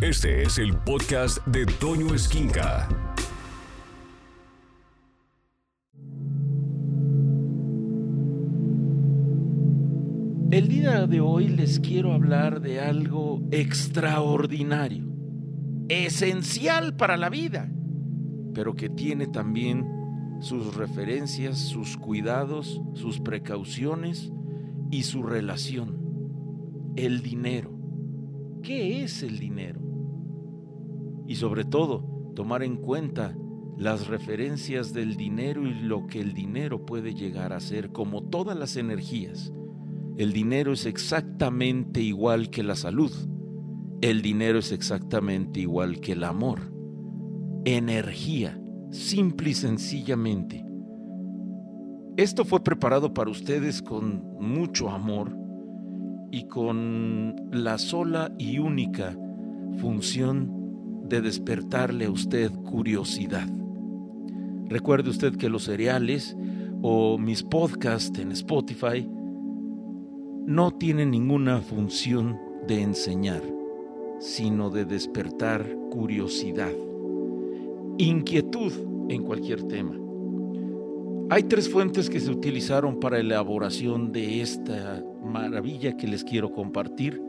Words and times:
Este 0.00 0.44
es 0.44 0.58
el 0.58 0.76
podcast 0.76 1.44
de 1.48 1.66
Toño 1.66 2.14
Esquinca. 2.14 2.88
El 10.52 10.68
día 10.68 11.08
de 11.08 11.20
hoy 11.20 11.48
les 11.48 11.80
quiero 11.80 12.12
hablar 12.12 12.60
de 12.60 12.78
algo 12.78 13.42
extraordinario, 13.50 15.04
esencial 15.88 16.94
para 16.94 17.16
la 17.16 17.28
vida, 17.28 17.68
pero 18.54 18.76
que 18.76 18.88
tiene 18.88 19.26
también 19.26 19.84
sus 20.40 20.76
referencias, 20.76 21.58
sus 21.58 21.96
cuidados, 21.96 22.80
sus 22.94 23.18
precauciones 23.18 24.30
y 24.92 25.02
su 25.02 25.24
relación. 25.24 26.94
El 26.94 27.20
dinero. 27.20 27.76
¿Qué 28.62 29.02
es 29.02 29.24
el 29.24 29.40
dinero? 29.40 29.87
Y 31.28 31.36
sobre 31.36 31.64
todo, 31.64 32.32
tomar 32.34 32.62
en 32.62 32.78
cuenta 32.78 33.36
las 33.76 34.08
referencias 34.08 34.94
del 34.94 35.16
dinero 35.16 35.66
y 35.66 35.74
lo 35.74 36.06
que 36.06 36.20
el 36.20 36.32
dinero 36.32 36.86
puede 36.86 37.14
llegar 37.14 37.52
a 37.52 37.60
ser, 37.60 37.92
como 37.92 38.24
todas 38.24 38.58
las 38.58 38.76
energías. 38.76 39.52
El 40.16 40.32
dinero 40.32 40.72
es 40.72 40.86
exactamente 40.86 42.00
igual 42.00 42.48
que 42.48 42.62
la 42.62 42.74
salud. 42.74 43.12
El 44.00 44.22
dinero 44.22 44.58
es 44.58 44.72
exactamente 44.72 45.60
igual 45.60 46.00
que 46.00 46.12
el 46.12 46.24
amor. 46.24 46.72
Energía, 47.66 48.58
simple 48.90 49.50
y 49.50 49.54
sencillamente. 49.54 50.64
Esto 52.16 52.46
fue 52.46 52.64
preparado 52.64 53.12
para 53.12 53.30
ustedes 53.30 53.82
con 53.82 54.24
mucho 54.40 54.88
amor 54.88 55.36
y 56.32 56.48
con 56.48 57.36
la 57.52 57.76
sola 57.76 58.32
y 58.38 58.58
única 58.58 59.14
función 59.78 60.57
de 61.08 61.20
despertarle 61.20 62.06
a 62.06 62.10
usted 62.10 62.50
curiosidad. 62.64 63.48
Recuerde 64.68 65.10
usted 65.10 65.36
que 65.36 65.48
los 65.48 65.64
cereales 65.64 66.36
o 66.82 67.18
mis 67.18 67.42
podcasts 67.42 68.18
en 68.18 68.32
Spotify 68.32 69.08
no 70.46 70.70
tienen 70.70 71.10
ninguna 71.10 71.60
función 71.60 72.38
de 72.66 72.82
enseñar, 72.82 73.42
sino 74.20 74.70
de 74.70 74.84
despertar 74.84 75.66
curiosidad, 75.90 76.72
inquietud 77.98 78.72
en 79.08 79.22
cualquier 79.22 79.62
tema. 79.64 79.94
Hay 81.30 81.42
tres 81.42 81.68
fuentes 81.68 82.08
que 82.08 82.20
se 82.20 82.30
utilizaron 82.30 83.00
para 83.00 83.18
la 83.18 83.22
elaboración 83.22 84.12
de 84.12 84.40
esta 84.40 85.04
maravilla 85.22 85.96
que 85.96 86.06
les 86.06 86.24
quiero 86.24 86.52
compartir, 86.52 87.22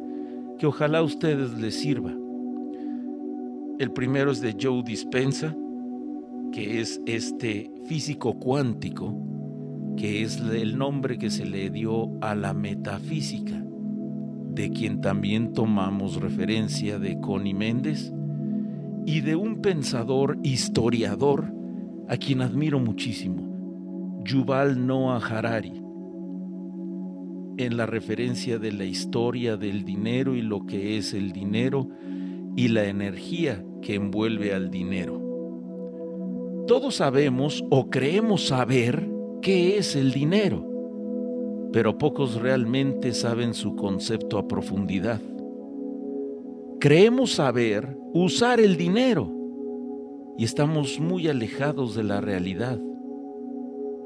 que 0.58 0.67
ojalá 0.67 0.99
a 0.99 1.03
ustedes 1.03 1.52
les 1.59 1.75
sirva. 1.75 2.19
El 3.80 3.91
primero 3.91 4.30
es 4.31 4.41
de 4.41 4.58
Joe 4.61 4.83
Dispensa, 4.83 5.55
que 6.52 6.81
es 6.81 7.02
este 7.05 7.72
físico 7.86 8.38
cuántico, 8.38 9.16
que 9.95 10.21
es 10.21 10.41
el 10.41 10.77
nombre 10.77 11.17
que 11.17 11.30
se 11.30 11.45
le 11.45 11.69
dio 11.69 12.09
a 12.19 12.36
la 12.36 12.53
metafísica, 12.53 13.63
de 14.53 14.69
quien 14.71 14.99
también 14.99 15.53
tomamos 15.53 16.17
referencia 16.17 16.99
de 16.99 17.21
Connie 17.21 17.53
Méndez 17.53 18.11
y 19.05 19.21
de 19.21 19.38
un 19.38 19.61
pensador 19.61 20.38
historiador 20.43 21.49
a 22.09 22.17
quien 22.17 22.41
admiro 22.41 22.81
muchísimo, 22.81 24.19
Yuval 24.25 24.86
Noah 24.86 25.25
Harari, 25.25 25.81
en 27.55 27.77
la 27.77 27.86
referencia 27.86 28.59
de 28.59 28.73
la 28.73 28.83
historia 28.83 29.55
del 29.55 29.86
dinero 29.86 30.36
y 30.36 30.41
lo 30.41 30.66
que 30.66 30.97
es 30.97 31.14
el 31.14 31.31
dinero 31.31 31.88
y 32.58 32.67
la 32.67 32.83
energía 32.83 33.64
que 33.81 33.95
envuelve 33.95 34.53
al 34.53 34.69
dinero. 34.69 35.22
Todos 36.67 36.95
sabemos 36.95 37.63
o 37.69 37.89
creemos 37.89 38.47
saber 38.47 39.09
qué 39.41 39.77
es 39.77 39.95
el 39.95 40.11
dinero, 40.11 40.65
pero 41.73 41.98
pocos 41.98 42.36
realmente 42.36 43.14
saben 43.14 43.54
su 43.54 43.76
concepto 43.76 44.37
a 44.37 44.48
profundidad. 44.48 45.21
Creemos 46.80 47.33
saber 47.33 47.98
usar 48.14 48.59
el 48.59 48.77
dinero 48.77 49.31
y 50.37 50.45
estamos 50.45 50.99
muy 50.99 51.27
alejados 51.27 51.95
de 51.95 52.04
la 52.04 52.21
realidad. 52.21 52.80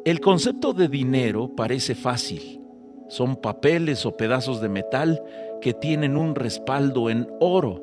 El 0.05 0.19
concepto 0.19 0.73
de 0.73 0.87
dinero 0.87 1.55
parece 1.55 1.95
fácil. 1.95 2.61
Son 3.09 3.35
papeles 3.35 4.05
o 4.05 4.17
pedazos 4.17 4.59
de 4.59 4.69
metal 4.69 5.21
que 5.61 5.73
tienen 5.73 6.17
un 6.17 6.35
respaldo 6.35 7.09
en 7.09 7.27
oro 7.39 7.82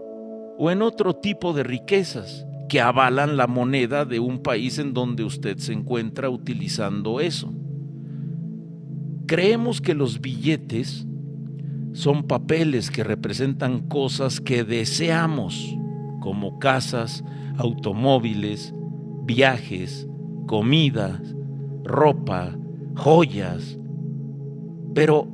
o 0.62 0.71
en 0.71 0.82
otro 0.82 1.16
tipo 1.16 1.54
de 1.54 1.62
riquezas 1.62 2.47
que 2.69 2.82
avalan 2.82 3.38
la 3.38 3.47
moneda 3.47 4.04
de 4.04 4.21
un 4.21 4.43
país 4.43 4.78
en 4.78 4.93
donde 4.93 5.25
usted 5.25 5.56
se 5.56 5.72
encuentra 5.72 6.28
utilizando 6.28 7.19
eso. 7.19 7.50
Creemos 9.26 9.81
que 9.81 9.94
los 9.94 10.21
billetes 10.21 11.06
son 11.93 12.25
papeles 12.25 12.91
que 12.91 13.03
representan 13.03 13.88
cosas 13.88 14.38
que 14.38 14.62
deseamos, 14.62 15.75
como 16.21 16.59
casas, 16.59 17.25
automóviles, 17.56 18.75
viajes, 19.25 20.06
comidas, 20.47 21.22
ropa, 21.84 22.54
joyas. 22.97 23.78
Pero, 24.94 25.27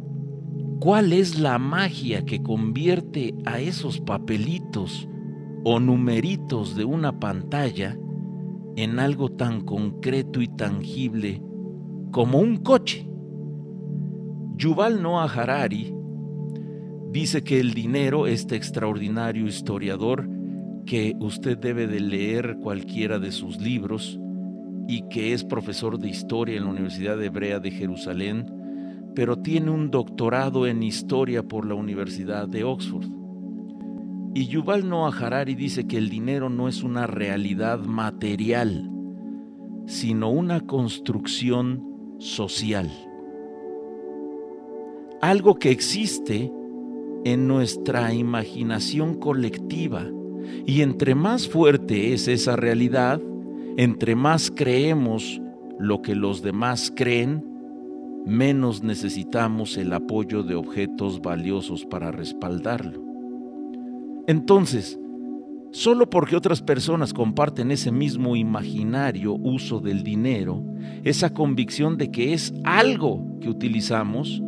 ¿cuál 0.78 1.12
es 1.12 1.36
la 1.36 1.58
magia 1.58 2.24
que 2.24 2.44
convierte 2.44 3.34
a 3.44 3.58
esos 3.58 3.98
papelitos 3.98 5.08
o 5.68 5.80
numeritos 5.80 6.76
de 6.76 6.84
una 6.84 7.18
pantalla 7.18 7.98
en 8.76 9.00
algo 9.00 9.32
tan 9.32 9.62
concreto 9.62 10.40
y 10.40 10.46
tangible 10.46 11.42
como 12.12 12.38
un 12.38 12.58
coche. 12.58 13.04
Yuval 14.56 15.02
Noah 15.02 15.24
Harari 15.24 15.92
dice 17.10 17.42
que 17.42 17.58
el 17.58 17.74
dinero, 17.74 18.28
este 18.28 18.54
extraordinario 18.54 19.48
historiador, 19.48 20.30
que 20.84 21.16
usted 21.18 21.58
debe 21.58 21.88
de 21.88 21.98
leer 21.98 22.58
cualquiera 22.62 23.18
de 23.18 23.32
sus 23.32 23.60
libros 23.60 24.20
y 24.86 25.08
que 25.08 25.32
es 25.32 25.42
profesor 25.42 25.98
de 25.98 26.08
historia 26.08 26.58
en 26.58 26.66
la 26.66 26.70
Universidad 26.70 27.20
Hebrea 27.20 27.58
de 27.58 27.72
Jerusalén, 27.72 28.46
pero 29.16 29.36
tiene 29.40 29.72
un 29.72 29.90
doctorado 29.90 30.68
en 30.68 30.84
historia 30.84 31.42
por 31.42 31.66
la 31.66 31.74
Universidad 31.74 32.46
de 32.46 32.62
Oxford. 32.62 33.15
Y 34.36 34.48
Yuval 34.48 34.86
Noah 34.86 35.16
Harari 35.18 35.54
dice 35.54 35.86
que 35.86 35.96
el 35.96 36.10
dinero 36.10 36.50
no 36.50 36.68
es 36.68 36.82
una 36.82 37.06
realidad 37.06 37.78
material, 37.86 38.90
sino 39.86 40.30
una 40.30 40.60
construcción 40.60 41.82
social. 42.18 42.92
Algo 45.22 45.54
que 45.54 45.70
existe 45.70 46.52
en 47.24 47.48
nuestra 47.48 48.12
imaginación 48.12 49.14
colectiva. 49.14 50.04
Y 50.66 50.82
entre 50.82 51.14
más 51.14 51.48
fuerte 51.48 52.12
es 52.12 52.28
esa 52.28 52.56
realidad, 52.56 53.22
entre 53.78 54.16
más 54.16 54.52
creemos 54.54 55.40
lo 55.78 56.02
que 56.02 56.14
los 56.14 56.42
demás 56.42 56.92
creen, 56.94 57.42
menos 58.26 58.82
necesitamos 58.82 59.78
el 59.78 59.94
apoyo 59.94 60.42
de 60.42 60.56
objetos 60.56 61.22
valiosos 61.22 61.86
para 61.86 62.10
respaldarlo. 62.10 63.05
Entonces, 64.26 64.98
solo 65.70 66.10
porque 66.10 66.36
otras 66.36 66.62
personas 66.62 67.12
comparten 67.12 67.70
ese 67.70 67.92
mismo 67.92 68.34
imaginario 68.34 69.34
uso 69.34 69.78
del 69.78 70.02
dinero, 70.02 70.64
esa 71.04 71.32
convicción 71.32 71.96
de 71.96 72.10
que 72.10 72.32
es 72.32 72.52
algo 72.64 73.38
que 73.40 73.48
utilizamos, 73.48 74.42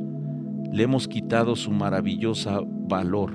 le 0.72 0.83
hemos 0.83 1.06
quitado 1.06 1.55
su 1.55 1.71
maravillosa 1.71 2.61
valor, 2.65 3.33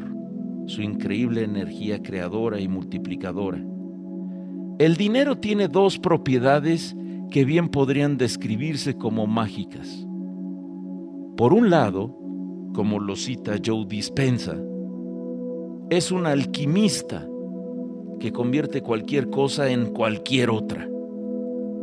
su 0.65 0.81
increíble 0.81 1.43
energía 1.43 2.01
creadora 2.01 2.59
y 2.59 2.67
multiplicadora. 2.67 3.63
El 4.79 4.95
dinero 4.95 5.37
tiene 5.37 5.67
dos 5.67 5.99
propiedades 5.99 6.95
que 7.29 7.45
bien 7.45 7.69
podrían 7.69 8.17
describirse 8.17 8.95
como 8.95 9.27
mágicas. 9.27 10.05
Por 11.37 11.53
un 11.53 11.69
lado, 11.69 12.17
como 12.73 12.99
lo 12.99 13.15
cita 13.15 13.53
Joe 13.63 13.85
Dispensa, 13.87 14.57
es 15.97 16.11
un 16.11 16.25
alquimista 16.25 17.27
que 18.19 18.31
convierte 18.31 18.81
cualquier 18.81 19.29
cosa 19.29 19.69
en 19.69 19.93
cualquier 19.93 20.49
otra. 20.49 20.87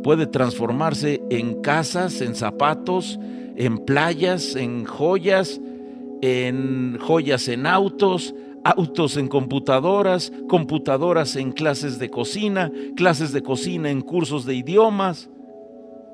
Puede 0.03 0.27
transformarse 0.27 1.21
en 1.29 1.61
casas, 1.61 2.21
en 2.21 2.35
zapatos, 2.35 3.19
en 3.55 3.77
playas, 3.85 4.55
en 4.55 4.85
joyas, 4.85 5.61
en 6.21 6.97
joyas 6.99 7.47
en 7.47 7.67
autos, 7.67 8.33
autos 8.63 9.17
en 9.17 9.27
computadoras, 9.27 10.31
computadoras 10.49 11.35
en 11.35 11.51
clases 11.51 11.99
de 11.99 12.09
cocina, 12.09 12.71
clases 12.95 13.31
de 13.31 13.43
cocina 13.43 13.91
en 13.91 14.01
cursos 14.01 14.45
de 14.45 14.55
idiomas. 14.55 15.29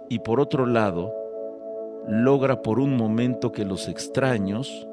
Y 0.10 0.20
por 0.20 0.40
otro 0.40 0.66
lado, 0.66 1.12
logra 2.08 2.62
por 2.62 2.80
un 2.80 2.96
momento 2.96 3.52
que 3.52 3.66
los 3.66 3.88
extraños 3.88 4.88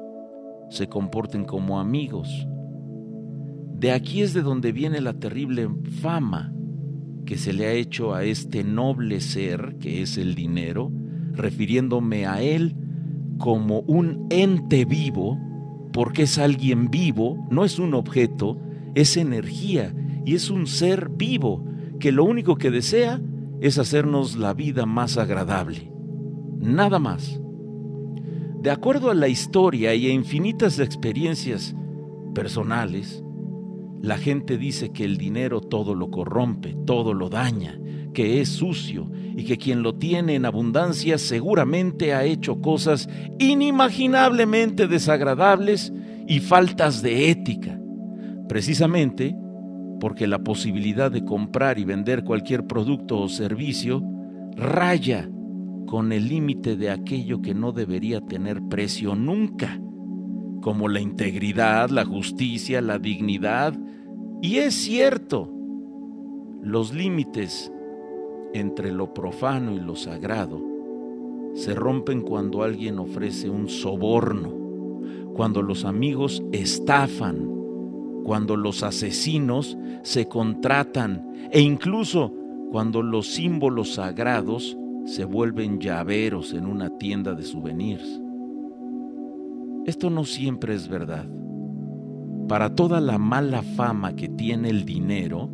se 0.69 0.87
comporten 0.87 1.45
como 1.45 1.79
amigos 1.79 2.47
De 3.77 3.91
aquí 3.91 4.21
es 4.21 4.33
de 4.33 4.41
donde 4.41 4.71
viene 4.71 5.01
la 5.01 5.19
terrible 5.19 5.69
fama 6.01 6.53
que 7.25 7.37
se 7.37 7.53
le 7.53 7.65
ha 7.65 7.71
hecho 7.73 8.13
a 8.13 8.23
este 8.23 8.63
noble 8.63 9.19
ser 9.19 9.75
que 9.79 10.01
es 10.01 10.17
el 10.17 10.35
dinero, 10.35 10.91
refiriéndome 11.33 12.25
a 12.25 12.41
él 12.41 12.75
como 13.37 13.79
un 13.81 14.27
ente 14.29 14.85
vivo, 14.85 15.37
porque 15.91 16.23
es 16.23 16.37
alguien 16.37 16.89
vivo, 16.89 17.47
no 17.51 17.65
es 17.65 17.79
un 17.79 17.93
objeto, 17.93 18.59
es 18.93 19.17
energía 19.17 19.93
y 20.25 20.35
es 20.35 20.49
un 20.49 20.67
ser 20.67 21.09
vivo 21.09 21.65
que 21.99 22.11
lo 22.11 22.23
único 22.23 22.55
que 22.55 22.71
desea 22.71 23.21
es 23.59 23.77
hacernos 23.77 24.37
la 24.37 24.53
vida 24.53 24.85
más 24.85 25.17
agradable. 25.17 25.91
Nada 26.59 26.99
más. 26.99 27.41
De 28.61 28.71
acuerdo 28.71 29.11
a 29.11 29.15
la 29.15 29.27
historia 29.27 29.93
y 29.95 30.07
a 30.07 30.13
infinitas 30.13 30.79
experiencias 30.79 31.75
personales, 32.33 33.24
la 34.05 34.17
gente 34.17 34.57
dice 34.57 34.91
que 34.91 35.03
el 35.03 35.17
dinero 35.17 35.61
todo 35.61 35.95
lo 35.95 36.11
corrompe, 36.11 36.75
todo 36.85 37.13
lo 37.13 37.29
daña, 37.29 37.79
que 38.13 38.39
es 38.39 38.49
sucio 38.49 39.11
y 39.35 39.45
que 39.45 39.57
quien 39.57 39.81
lo 39.81 39.95
tiene 39.95 40.35
en 40.35 40.45
abundancia 40.45 41.17
seguramente 41.17 42.13
ha 42.13 42.23
hecho 42.23 42.61
cosas 42.61 43.09
inimaginablemente 43.39 44.87
desagradables 44.87 45.91
y 46.27 46.39
faltas 46.39 47.01
de 47.01 47.31
ética, 47.31 47.79
precisamente 48.47 49.35
porque 49.99 50.27
la 50.27 50.43
posibilidad 50.43 51.09
de 51.11 51.25
comprar 51.25 51.79
y 51.79 51.83
vender 51.83 52.23
cualquier 52.23 52.67
producto 52.67 53.19
o 53.19 53.27
servicio 53.27 54.03
raya 54.55 55.27
con 55.87 56.11
el 56.11 56.27
límite 56.27 56.75
de 56.75 56.91
aquello 56.91 57.41
que 57.41 57.55
no 57.55 57.71
debería 57.71 58.21
tener 58.21 58.61
precio 58.69 59.15
nunca, 59.15 59.79
como 60.61 60.89
la 60.89 60.99
integridad, 60.99 61.89
la 61.89 62.05
justicia, 62.05 62.81
la 62.81 62.99
dignidad. 62.99 63.75
Y 64.45 64.59
es 64.59 64.75
cierto, 64.75 65.49
los 66.61 66.93
límites 66.93 67.71
entre 68.53 68.91
lo 68.91 69.11
profano 69.11 69.73
y 69.73 69.79
lo 69.79 69.95
sagrado 69.95 70.61
se 71.55 71.73
rompen 71.73 72.21
cuando 72.21 72.61
alguien 72.61 72.99
ofrece 72.99 73.49
un 73.49 73.67
soborno, 73.67 74.53
cuando 75.33 75.63
los 75.63 75.83
amigos 75.83 76.43
estafan, 76.51 77.49
cuando 78.23 78.55
los 78.55 78.83
asesinos 78.83 79.79
se 80.03 80.27
contratan 80.27 81.27
e 81.49 81.61
incluso 81.61 82.31
cuando 82.69 83.01
los 83.01 83.25
símbolos 83.25 83.95
sagrados 83.95 84.77
se 85.05 85.25
vuelven 85.25 85.79
llaveros 85.79 86.53
en 86.53 86.67
una 86.67 86.91
tienda 86.99 87.33
de 87.33 87.41
souvenirs. 87.41 88.21
Esto 89.87 90.11
no 90.11 90.23
siempre 90.23 90.75
es 90.75 90.87
verdad. 90.87 91.25
Para 92.47 92.75
toda 92.75 93.01
la 93.01 93.17
mala 93.17 93.63
fama 93.63 94.15
que 94.15 94.29
tiene 94.29 94.69
el 94.69 94.85
dinero, 94.85 95.49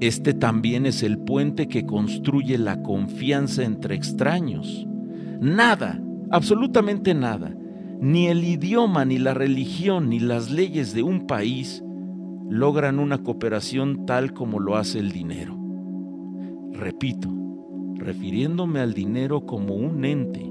este 0.00 0.34
también 0.34 0.84
es 0.84 1.02
el 1.02 1.18
puente 1.18 1.68
que 1.68 1.86
construye 1.86 2.58
la 2.58 2.82
confianza 2.82 3.64
entre 3.64 3.94
extraños. 3.94 4.86
Nada, 5.40 6.02
absolutamente 6.30 7.14
nada, 7.14 7.56
ni 8.00 8.26
el 8.26 8.44
idioma, 8.44 9.06
ni 9.06 9.18
la 9.18 9.32
religión, 9.32 10.10
ni 10.10 10.20
las 10.20 10.50
leyes 10.50 10.92
de 10.92 11.02
un 11.02 11.26
país 11.26 11.82
logran 12.50 12.98
una 12.98 13.22
cooperación 13.22 14.04
tal 14.04 14.34
como 14.34 14.60
lo 14.60 14.76
hace 14.76 14.98
el 14.98 15.12
dinero. 15.12 15.56
Repito, 16.72 17.30
refiriéndome 17.94 18.80
al 18.80 18.92
dinero 18.92 19.46
como 19.46 19.74
un 19.74 20.04
ente, 20.04 20.44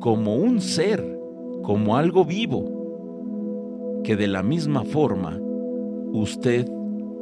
como 0.00 0.36
un 0.36 0.62
ser, 0.62 1.18
como 1.62 1.96
algo 1.96 2.24
vivo, 2.24 2.81
que 4.04 4.16
de 4.16 4.26
la 4.26 4.42
misma 4.42 4.84
forma 4.84 5.38
usted 6.12 6.68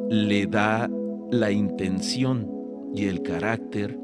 le 0.08 0.46
da 0.46 0.90
la 1.30 1.50
intención 1.50 2.50
y 2.94 3.06
el 3.06 3.22
carácter 3.22 3.98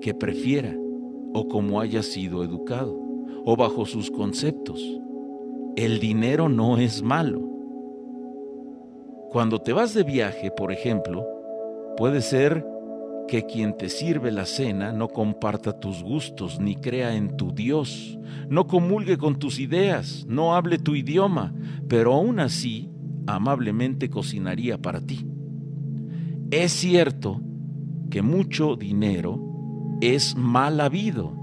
que 0.00 0.14
prefiera 0.14 0.76
o 1.34 1.48
como 1.48 1.80
haya 1.80 2.02
sido 2.02 2.44
educado 2.44 2.98
o 3.44 3.56
bajo 3.56 3.86
sus 3.86 4.10
conceptos. 4.10 4.80
El 5.76 5.98
dinero 5.98 6.48
no 6.48 6.76
es 6.76 7.02
malo. 7.02 7.40
Cuando 9.30 9.58
te 9.58 9.72
vas 9.72 9.94
de 9.94 10.04
viaje, 10.04 10.50
por 10.50 10.72
ejemplo, 10.72 11.26
puede 11.96 12.20
ser 12.20 12.66
que 13.28 13.46
quien 13.46 13.76
te 13.76 13.88
sirve 13.88 14.30
la 14.30 14.46
cena 14.46 14.92
no 14.92 15.08
comparta 15.08 15.78
tus 15.78 16.02
gustos, 16.02 16.60
ni 16.60 16.76
crea 16.76 17.14
en 17.14 17.36
tu 17.36 17.52
Dios, 17.52 18.18
no 18.48 18.66
comulgue 18.66 19.18
con 19.18 19.38
tus 19.38 19.58
ideas, 19.58 20.24
no 20.28 20.54
hable 20.54 20.78
tu 20.78 20.94
idioma, 20.94 21.54
pero 21.88 22.14
aún 22.14 22.40
así 22.40 22.90
amablemente 23.26 24.10
cocinaría 24.10 24.78
para 24.78 25.00
ti. 25.00 25.26
Es 26.50 26.72
cierto 26.72 27.40
que 28.10 28.22
mucho 28.22 28.76
dinero 28.76 29.40
es 30.00 30.36
mal 30.36 30.80
habido, 30.80 31.34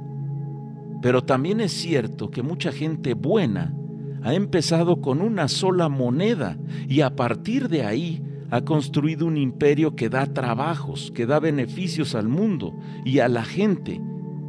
pero 1.01 1.23
también 1.23 1.61
es 1.61 1.71
cierto 1.71 2.29
que 2.29 2.43
mucha 2.43 2.71
gente 2.71 3.13
buena 3.13 3.73
ha 4.21 4.33
empezado 4.33 5.01
con 5.01 5.21
una 5.21 5.47
sola 5.47 5.89
moneda 5.89 6.57
y 6.87 7.01
a 7.01 7.15
partir 7.15 7.69
de 7.69 7.85
ahí 7.85 8.21
ha 8.51 8.61
construido 8.61 9.25
un 9.27 9.37
imperio 9.37 9.95
que 9.95 10.09
da 10.09 10.25
trabajos, 10.25 11.11
que 11.11 11.25
da 11.25 11.39
beneficios 11.39 12.15
al 12.15 12.27
mundo 12.27 12.75
y 13.05 13.19
a 13.19 13.27
la 13.27 13.43
gente. 13.43 14.01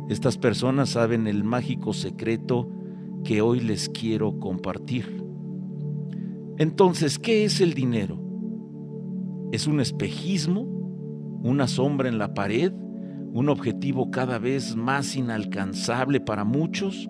Estas 0.09 0.39
personas 0.39 0.91
saben 0.91 1.27
el 1.27 1.45
mágico 1.45 1.93
secreto 1.93 2.71
que 3.25 3.43
hoy 3.43 3.61
les 3.61 3.89
quiero 3.89 4.39
compartir. 4.39 5.23
Entonces, 6.57 7.19
¿qué 7.19 7.45
es 7.45 7.61
el 7.61 7.75
dinero? 7.75 8.19
¿Es 9.53 9.67
un 9.67 9.81
espejismo? 9.81 10.63
¿Una 11.43 11.67
sombra 11.67 12.09
en 12.09 12.19
la 12.19 12.35
pared? 12.35 12.73
¿Un 13.33 13.49
objetivo 13.49 14.11
cada 14.11 14.39
vez 14.39 14.77
más 14.77 15.15
inalcanzable 15.17 16.21
para 16.21 16.45
muchos? 16.45 17.09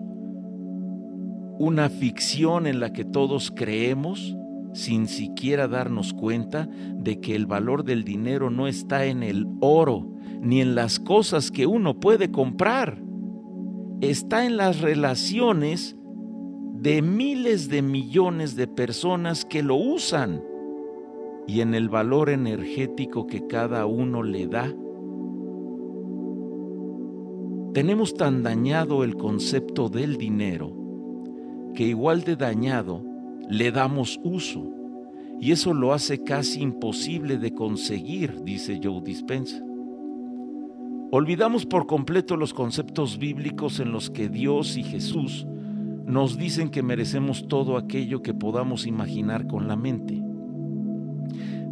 ¿Una 1.57 1.89
ficción 1.89 2.67
en 2.67 2.79
la 2.79 2.91
que 2.91 3.05
todos 3.05 3.51
creemos? 3.51 4.35
Sin 4.73 5.07
siquiera 5.07 5.67
darnos 5.67 6.13
cuenta 6.13 6.67
de 6.67 7.19
que 7.19 7.35
el 7.35 7.45
valor 7.45 7.83
del 7.83 8.03
dinero 8.03 8.49
no 8.49 8.67
está 8.67 9.05
en 9.05 9.23
el 9.23 9.47
oro 9.59 10.07
ni 10.41 10.61
en 10.61 10.75
las 10.75 10.99
cosas 10.99 11.51
que 11.51 11.67
uno 11.67 11.99
puede 11.99 12.31
comprar, 12.31 13.01
está 14.01 14.45
en 14.45 14.57
las 14.57 14.81
relaciones 14.81 15.95
de 16.73 17.01
miles 17.01 17.69
de 17.69 17.81
millones 17.81 18.55
de 18.55 18.67
personas 18.67 19.45
que 19.45 19.61
lo 19.61 19.75
usan 19.75 20.41
y 21.47 21.61
en 21.61 21.75
el 21.75 21.89
valor 21.89 22.29
energético 22.29 23.27
que 23.27 23.45
cada 23.45 23.85
uno 23.85 24.23
le 24.23 24.47
da. 24.47 24.73
Tenemos 27.73 28.15
tan 28.15 28.41
dañado 28.41 29.03
el 29.03 29.15
concepto 29.15 29.89
del 29.89 30.17
dinero 30.17 30.75
que 31.75 31.83
igual 31.83 32.23
de 32.23 32.35
dañado 32.35 33.10
le 33.51 33.69
damos 33.69 34.17
uso 34.23 34.63
y 35.41 35.51
eso 35.51 35.73
lo 35.73 35.91
hace 35.91 36.23
casi 36.23 36.61
imposible 36.61 37.37
de 37.37 37.53
conseguir, 37.53 38.43
dice 38.45 38.79
Joe 38.81 39.01
Dispensa. 39.01 39.61
Olvidamos 41.11 41.65
por 41.65 41.85
completo 41.85 42.37
los 42.37 42.53
conceptos 42.53 43.17
bíblicos 43.17 43.81
en 43.81 43.91
los 43.91 44.09
que 44.09 44.29
Dios 44.29 44.77
y 44.77 44.83
Jesús 44.83 45.45
nos 46.05 46.37
dicen 46.37 46.69
que 46.69 46.81
merecemos 46.81 47.49
todo 47.49 47.75
aquello 47.75 48.21
que 48.21 48.33
podamos 48.33 48.87
imaginar 48.87 49.47
con 49.47 49.67
la 49.67 49.75
mente. 49.75 50.23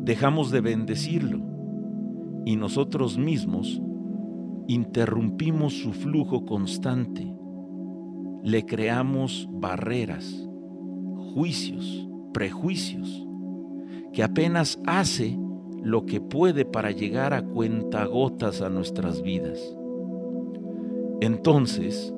Dejamos 0.02 0.52
de 0.52 0.60
bendecirlo 0.60 1.40
y 2.46 2.58
nosotros 2.58 3.18
mismos 3.18 3.82
interrumpimos 4.68 5.76
su 5.76 5.94
flujo 5.94 6.46
constante. 6.46 7.34
Le 8.44 8.66
creamos 8.66 9.48
barreras 9.50 10.49
juicios, 11.40 12.06
prejuicios, 12.34 13.26
que 14.12 14.24
apenas 14.24 14.78
hace 14.86 15.40
lo 15.82 16.06
que 16.06 16.20
puede 16.20 16.66
para 16.66 16.92
llegar 16.92 17.34
a 17.34 17.44
cuentagotas 17.44 18.62
a 18.62 18.68
nuestras 18.68 19.22
vidas. 19.22 19.58
Entonces, 21.22 22.14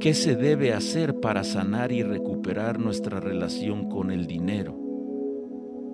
¿qué 0.00 0.14
se 0.14 0.34
debe 0.34 0.72
hacer 0.72 1.20
para 1.20 1.44
sanar 1.44 1.92
y 1.92 2.02
recuperar 2.02 2.80
nuestra 2.80 3.20
relación 3.20 3.88
con 3.88 4.10
el 4.10 4.26
dinero? 4.26 4.76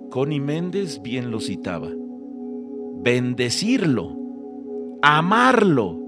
Connie 0.09 0.39
Méndez 0.39 1.03
bien 1.03 1.29
lo 1.29 1.39
citaba. 1.39 1.89
Bendecirlo, 3.03 4.17
amarlo, 5.03 6.06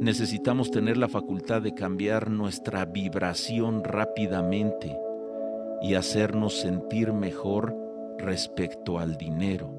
necesitamos 0.00 0.70
tener 0.70 0.96
la 0.96 1.08
facultad 1.08 1.62
de 1.62 1.74
cambiar 1.74 2.30
nuestra 2.30 2.84
vibración 2.84 3.82
rápidamente 3.84 4.96
y 5.82 5.94
hacernos 5.94 6.58
sentir 6.60 7.12
mejor 7.12 7.76
respecto 8.18 8.98
al 8.98 9.16
dinero, 9.16 9.72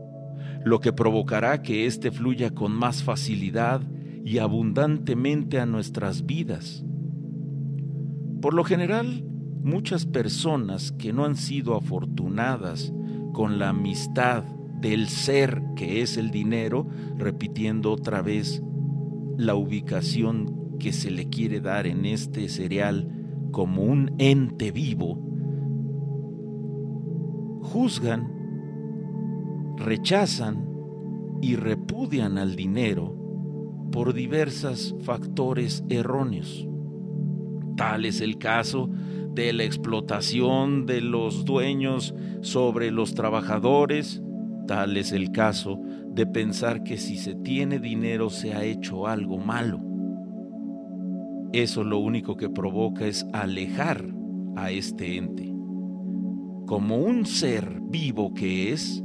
lo 0.63 0.79
que 0.79 0.93
provocará 0.93 1.61
que 1.61 1.85
éste 1.85 2.11
fluya 2.11 2.51
con 2.51 2.71
más 2.71 3.03
facilidad 3.03 3.81
y 4.23 4.39
abundantemente 4.39 5.59
a 5.59 5.65
nuestras 5.65 6.25
vidas. 6.25 6.83
Por 8.41 8.53
lo 8.53 8.63
general, 8.63 9.23
muchas 9.63 10.05
personas 10.05 10.91
que 10.91 11.13
no 11.13 11.25
han 11.25 11.35
sido 11.35 11.75
afortunadas 11.75 12.93
con 13.33 13.57
la 13.57 13.69
amistad 13.69 14.43
del 14.79 15.07
ser 15.07 15.61
que 15.75 16.01
es 16.01 16.17
el 16.17 16.29
dinero, 16.29 16.87
repitiendo 17.17 17.91
otra 17.91 18.21
vez 18.21 18.61
la 19.37 19.55
ubicación 19.55 20.77
que 20.79 20.91
se 20.91 21.11
le 21.11 21.29
quiere 21.29 21.61
dar 21.61 21.87
en 21.87 22.05
este 22.05 22.49
cereal 22.49 23.09
como 23.51 23.83
un 23.83 24.13
ente 24.17 24.71
vivo, 24.71 25.19
juzgan, 27.61 28.31
rechazan 29.77 30.65
y 31.41 31.55
repudian 31.55 32.37
al 32.37 32.55
dinero 32.55 33.15
por 33.91 34.13
diversos 34.13 34.95
factores 35.01 35.83
erróneos. 35.89 36.67
Tal 37.77 38.05
es 38.05 38.21
el 38.21 38.37
caso 38.37 38.89
de 39.33 39.51
la 39.53 39.63
explotación 39.63 40.85
de 40.85 41.01
los 41.01 41.45
dueños 41.45 42.15
sobre 42.41 42.91
los 42.91 43.15
trabajadores, 43.15 44.21
tal 44.65 44.97
es 44.97 45.11
el 45.11 45.31
caso 45.31 45.79
de 46.07 46.25
pensar 46.25 46.83
que 46.83 46.97
si 46.97 47.17
se 47.17 47.35
tiene 47.35 47.79
dinero 47.79 48.29
se 48.29 48.53
ha 48.53 48.63
hecho 48.63 49.07
algo 49.07 49.37
malo. 49.37 49.81
Eso 51.53 51.83
lo 51.83 51.99
único 51.99 52.35
que 52.35 52.49
provoca 52.49 53.05
es 53.05 53.25
alejar 53.31 54.05
a 54.55 54.71
este 54.71 55.17
ente. 55.17 55.53
Como 56.65 56.97
un 56.97 57.25
ser 57.25 57.79
vivo 57.81 58.33
que 58.33 58.73
es, 58.73 59.03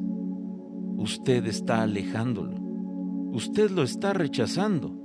usted 0.97 1.47
está 1.47 1.83
alejándolo. 1.83 2.57
Usted 3.33 3.71
lo 3.71 3.83
está 3.83 4.13
rechazando. 4.13 4.97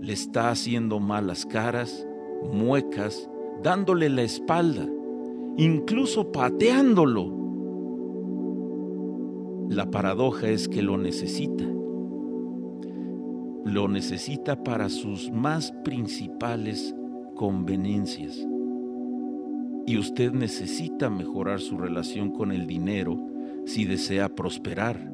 Le 0.00 0.12
está 0.12 0.50
haciendo 0.50 1.00
malas 1.00 1.46
caras, 1.46 2.06
muecas, 2.52 3.28
dándole 3.62 4.08
la 4.10 4.22
espalda, 4.22 4.86
incluso 5.56 6.30
pateándolo. 6.30 7.43
La 9.68 9.90
paradoja 9.90 10.48
es 10.48 10.68
que 10.68 10.82
lo 10.82 10.98
necesita. 10.98 11.64
Lo 13.64 13.88
necesita 13.88 14.62
para 14.62 14.88
sus 14.88 15.30
más 15.30 15.72
principales 15.84 16.94
conveniencias. 17.34 18.46
Y 19.86 19.98
usted 19.98 20.32
necesita 20.32 21.10
mejorar 21.10 21.60
su 21.60 21.78
relación 21.78 22.30
con 22.30 22.52
el 22.52 22.66
dinero 22.66 23.18
si 23.64 23.84
desea 23.86 24.34
prosperar. 24.34 25.12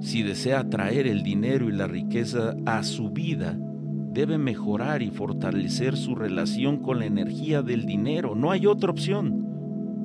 Si 0.00 0.22
desea 0.22 0.68
traer 0.68 1.06
el 1.06 1.22
dinero 1.22 1.68
y 1.68 1.72
la 1.72 1.86
riqueza 1.86 2.56
a 2.64 2.82
su 2.82 3.10
vida, 3.10 3.58
debe 4.12 4.38
mejorar 4.38 5.02
y 5.02 5.10
fortalecer 5.10 5.96
su 5.96 6.14
relación 6.14 6.78
con 6.78 6.98
la 6.98 7.06
energía 7.06 7.62
del 7.62 7.84
dinero. 7.84 8.34
No 8.34 8.50
hay 8.50 8.66
otra 8.66 8.90
opción. 8.90 9.44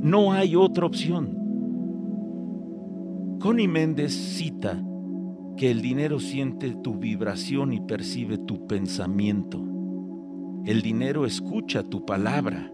No 0.01 0.33
hay 0.33 0.55
otra 0.55 0.85
opción. 0.85 1.40
Connie 3.41 3.67
Méndez 3.67 4.13
cita 4.13 4.79
que 5.57 5.71
el 5.71 5.81
dinero 5.81 6.19
siente 6.19 6.75
tu 6.75 6.99
vibración 6.99 7.73
y 7.73 7.81
percibe 7.81 8.37
tu 8.37 8.67
pensamiento. 8.67 9.59
El 10.63 10.83
dinero 10.83 11.25
escucha 11.25 11.81
tu 11.81 12.05
palabra 12.05 12.71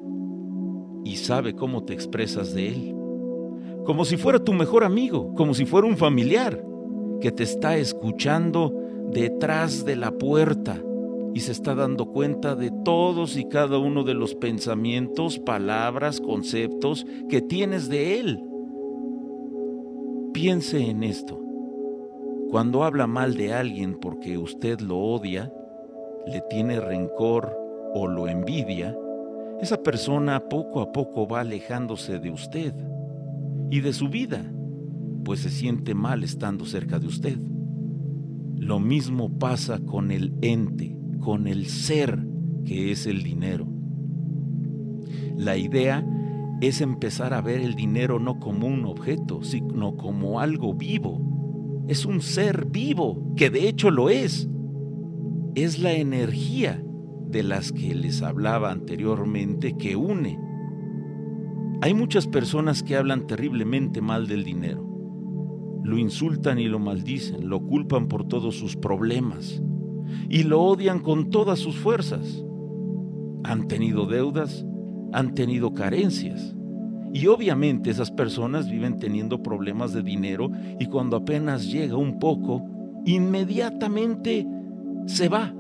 y 1.06 1.16
sabe 1.16 1.56
cómo 1.56 1.86
te 1.86 1.94
expresas 1.94 2.54
de 2.54 2.68
él. 2.68 2.96
Como 3.86 4.04
si 4.04 4.18
fuera 4.18 4.44
tu 4.44 4.52
mejor 4.52 4.84
amigo, 4.84 5.34
como 5.36 5.54
si 5.54 5.66
fuera 5.66 5.88
un 5.88 5.96
familiar 5.96 6.62
que 7.22 7.32
te 7.32 7.44
está 7.44 7.78
escuchando 7.78 8.74
detrás 9.14 9.86
de 9.86 9.96
la 9.96 10.12
puerta 10.12 10.84
y 11.34 11.40
se 11.40 11.54
está 11.54 11.76
dando 11.76 12.08
cuenta 12.08 12.56
de 12.56 12.74
todos 12.84 13.38
y 13.38 13.46
cada 13.46 13.78
uno 13.78 14.04
de 14.04 14.16
los 14.16 14.36
pensamientos, 14.36 15.40
palabras, 15.40 16.20
conceptos 16.20 17.06
que 17.30 17.42
tienes 17.42 17.88
de 17.88 18.20
Él. 18.20 18.47
Piense 20.38 20.88
en 20.88 21.02
esto. 21.02 21.42
Cuando 22.52 22.84
habla 22.84 23.08
mal 23.08 23.36
de 23.36 23.54
alguien 23.54 23.98
porque 24.00 24.38
usted 24.38 24.80
lo 24.82 25.00
odia, 25.00 25.52
le 26.28 26.44
tiene 26.48 26.80
rencor 26.80 27.58
o 27.96 28.08
lo 28.08 28.28
envidia, 28.28 28.96
esa 29.60 29.82
persona 29.82 30.48
poco 30.48 30.82
a 30.82 30.92
poco 30.92 31.28
va 31.28 31.40
alejándose 31.40 32.20
de 32.20 32.30
usted 32.30 32.76
y 33.72 33.80
de 33.80 33.92
su 33.94 34.10
vida 34.10 34.46
pues 35.26 35.40
se 35.40 35.50
siente 35.50 35.96
mal 35.96 36.24
estando 36.24 36.66
cerca 36.66 37.00
de 37.00 37.08
usted. 37.08 37.40
Lo 38.58 38.80
mismo 38.80 39.40
pasa 39.40 39.80
con 39.80 40.12
el 40.12 40.36
ente, 40.44 40.96
con 41.20 41.48
el 41.48 41.66
ser 41.66 42.24
que 42.64 42.92
es 42.92 43.08
el 43.08 43.24
dinero. 43.24 43.66
La 45.36 45.58
idea 45.58 46.06
es 46.62 46.82
empezar 46.82 47.34
a 47.34 47.42
ver 47.42 47.62
el 47.62 47.76
dinero 47.76 48.20
no 48.20 48.40
como 48.40 48.68
un 48.68 48.86
objeto, 48.86 49.44
sino 49.44 49.96
como 49.96 50.40
algo 50.40 50.74
vivo. 50.74 51.84
Es 51.88 52.06
un 52.06 52.22
ser 52.22 52.66
vivo, 52.66 53.34
que 53.36 53.50
de 53.50 53.68
hecho 53.68 53.92
lo 53.92 54.10
es. 54.10 54.50
Es 55.56 55.80
la 55.80 55.94
energía 55.94 56.84
de 57.30 57.44
las 57.44 57.72
que 57.72 57.94
les 57.96 58.22
hablaba 58.22 58.72
anteriormente 58.72 59.78
que 59.78 59.96
une. 59.96 60.40
Hay 61.82 61.94
muchas 61.94 62.28
personas 62.28 62.84
que 62.84 62.96
hablan 62.96 63.28
terriblemente 63.28 64.02
mal 64.02 64.28
del 64.28 64.44
dinero 64.44 64.88
lo 65.88 65.98
insultan 65.98 66.60
y 66.60 66.68
lo 66.68 66.80
maldicen, 66.80 67.48
lo 67.48 67.62
culpan 67.62 68.10
por 68.10 68.28
todos 68.28 68.58
sus 68.58 68.76
problemas 68.76 69.62
y 70.30 70.44
lo 70.44 70.62
odian 70.62 71.00
con 71.00 71.30
todas 71.30 71.60
sus 71.60 71.78
fuerzas. 71.78 72.44
Han 73.46 73.70
tenido 73.70 74.06
deudas, 74.06 74.66
han 75.14 75.34
tenido 75.34 75.74
carencias. 75.74 76.56
Y 77.14 77.28
obviamente 77.28 77.90
esas 77.90 78.12
personas 78.12 78.70
viven 78.70 79.00
teniendo 79.00 79.42
problemas 79.42 79.94
de 79.94 80.04
dinero 80.04 80.52
y 80.80 80.88
cuando 80.88 81.18
apenas 81.18 81.72
llega 81.72 81.96
un 81.96 82.20
poco, 82.20 82.66
inmediatamente 83.06 84.46
se 85.06 85.30
va, 85.30 85.54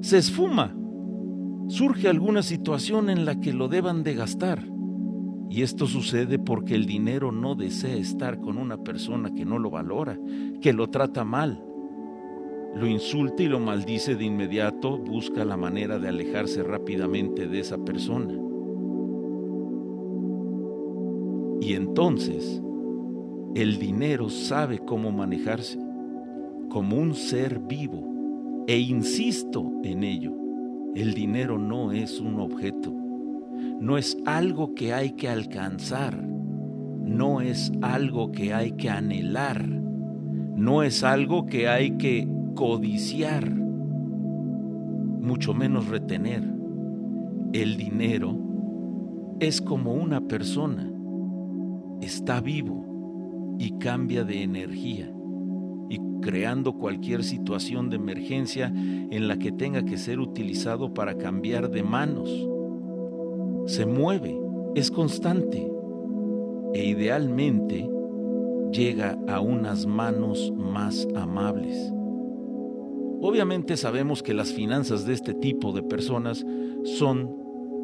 se 0.00 0.18
esfuma. 0.18 0.74
Surge 1.68 2.08
alguna 2.08 2.42
situación 2.42 3.10
en 3.10 3.24
la 3.24 3.40
que 3.40 3.52
lo 3.52 3.68
deban 3.68 4.02
de 4.02 4.14
gastar 4.14 4.76
y 5.48 5.62
esto 5.62 5.86
sucede 5.86 6.38
porque 6.38 6.74
el 6.74 6.86
dinero 6.86 7.30
no 7.30 7.54
desea 7.54 7.96
estar 7.96 8.40
con 8.40 8.58
una 8.58 8.78
persona 8.78 9.32
que 9.32 9.44
no 9.44 9.58
lo 9.58 9.70
valora, 9.70 10.18
que 10.60 10.72
lo 10.72 10.90
trata 10.90 11.24
mal. 11.24 11.62
Lo 12.74 12.86
insulta 12.86 13.42
y 13.42 13.48
lo 13.48 13.60
maldice 13.60 14.16
de 14.16 14.24
inmediato, 14.24 14.98
busca 14.98 15.44
la 15.44 15.56
manera 15.56 15.98
de 15.98 16.08
alejarse 16.08 16.62
rápidamente 16.62 17.46
de 17.46 17.60
esa 17.60 17.78
persona. 17.78 18.34
Y 21.60 21.74
entonces, 21.74 22.62
el 23.54 23.78
dinero 23.78 24.28
sabe 24.28 24.78
cómo 24.78 25.12
manejarse, 25.12 25.78
como 26.68 26.96
un 26.96 27.14
ser 27.14 27.58
vivo. 27.60 28.64
E 28.66 28.78
insisto 28.78 29.72
en 29.84 30.02
ello, 30.02 30.32
el 30.94 31.14
dinero 31.14 31.58
no 31.58 31.92
es 31.92 32.20
un 32.20 32.40
objeto 32.40 32.92
no 33.80 33.98
es 33.98 34.16
algo 34.24 34.74
que 34.74 34.92
hay 34.92 35.12
que 35.12 35.28
alcanzar, 35.28 36.16
no 36.22 37.40
es 37.40 37.72
algo 37.82 38.32
que 38.32 38.52
hay 38.54 38.72
que 38.72 38.90
anhelar, 38.90 39.66
no 39.66 40.82
es 40.82 41.04
algo 41.04 41.46
que 41.46 41.68
hay 41.68 41.92
que 41.92 42.28
codiciar, 42.54 43.50
mucho 45.20 45.54
menos 45.54 45.88
retener. 45.88 46.42
El 47.52 47.76
dinero 47.76 48.36
es 49.40 49.60
como 49.60 49.94
una 49.94 50.20
persona, 50.22 50.90
está 52.00 52.40
vivo 52.40 53.56
y 53.58 53.78
cambia 53.78 54.24
de 54.24 54.42
energía 54.42 55.12
y 55.88 56.00
creando 56.20 56.74
cualquier 56.74 57.24
situación 57.24 57.90
de 57.90 57.96
emergencia 57.96 58.72
en 58.74 59.28
la 59.28 59.38
que 59.38 59.52
tenga 59.52 59.84
que 59.84 59.96
ser 59.96 60.20
utilizado 60.20 60.92
para 60.92 61.16
cambiar 61.16 61.70
de 61.70 61.82
manos 61.82 62.30
se 63.66 63.84
mueve, 63.84 64.38
es 64.76 64.90
constante 64.90 65.68
e 66.72 66.84
idealmente 66.84 67.88
llega 68.70 69.18
a 69.26 69.40
unas 69.40 69.86
manos 69.86 70.52
más 70.56 71.06
amables. 71.16 71.92
Obviamente 73.20 73.76
sabemos 73.76 74.22
que 74.22 74.34
las 74.34 74.52
finanzas 74.52 75.04
de 75.04 75.14
este 75.14 75.34
tipo 75.34 75.72
de 75.72 75.82
personas 75.82 76.46
son 76.84 77.34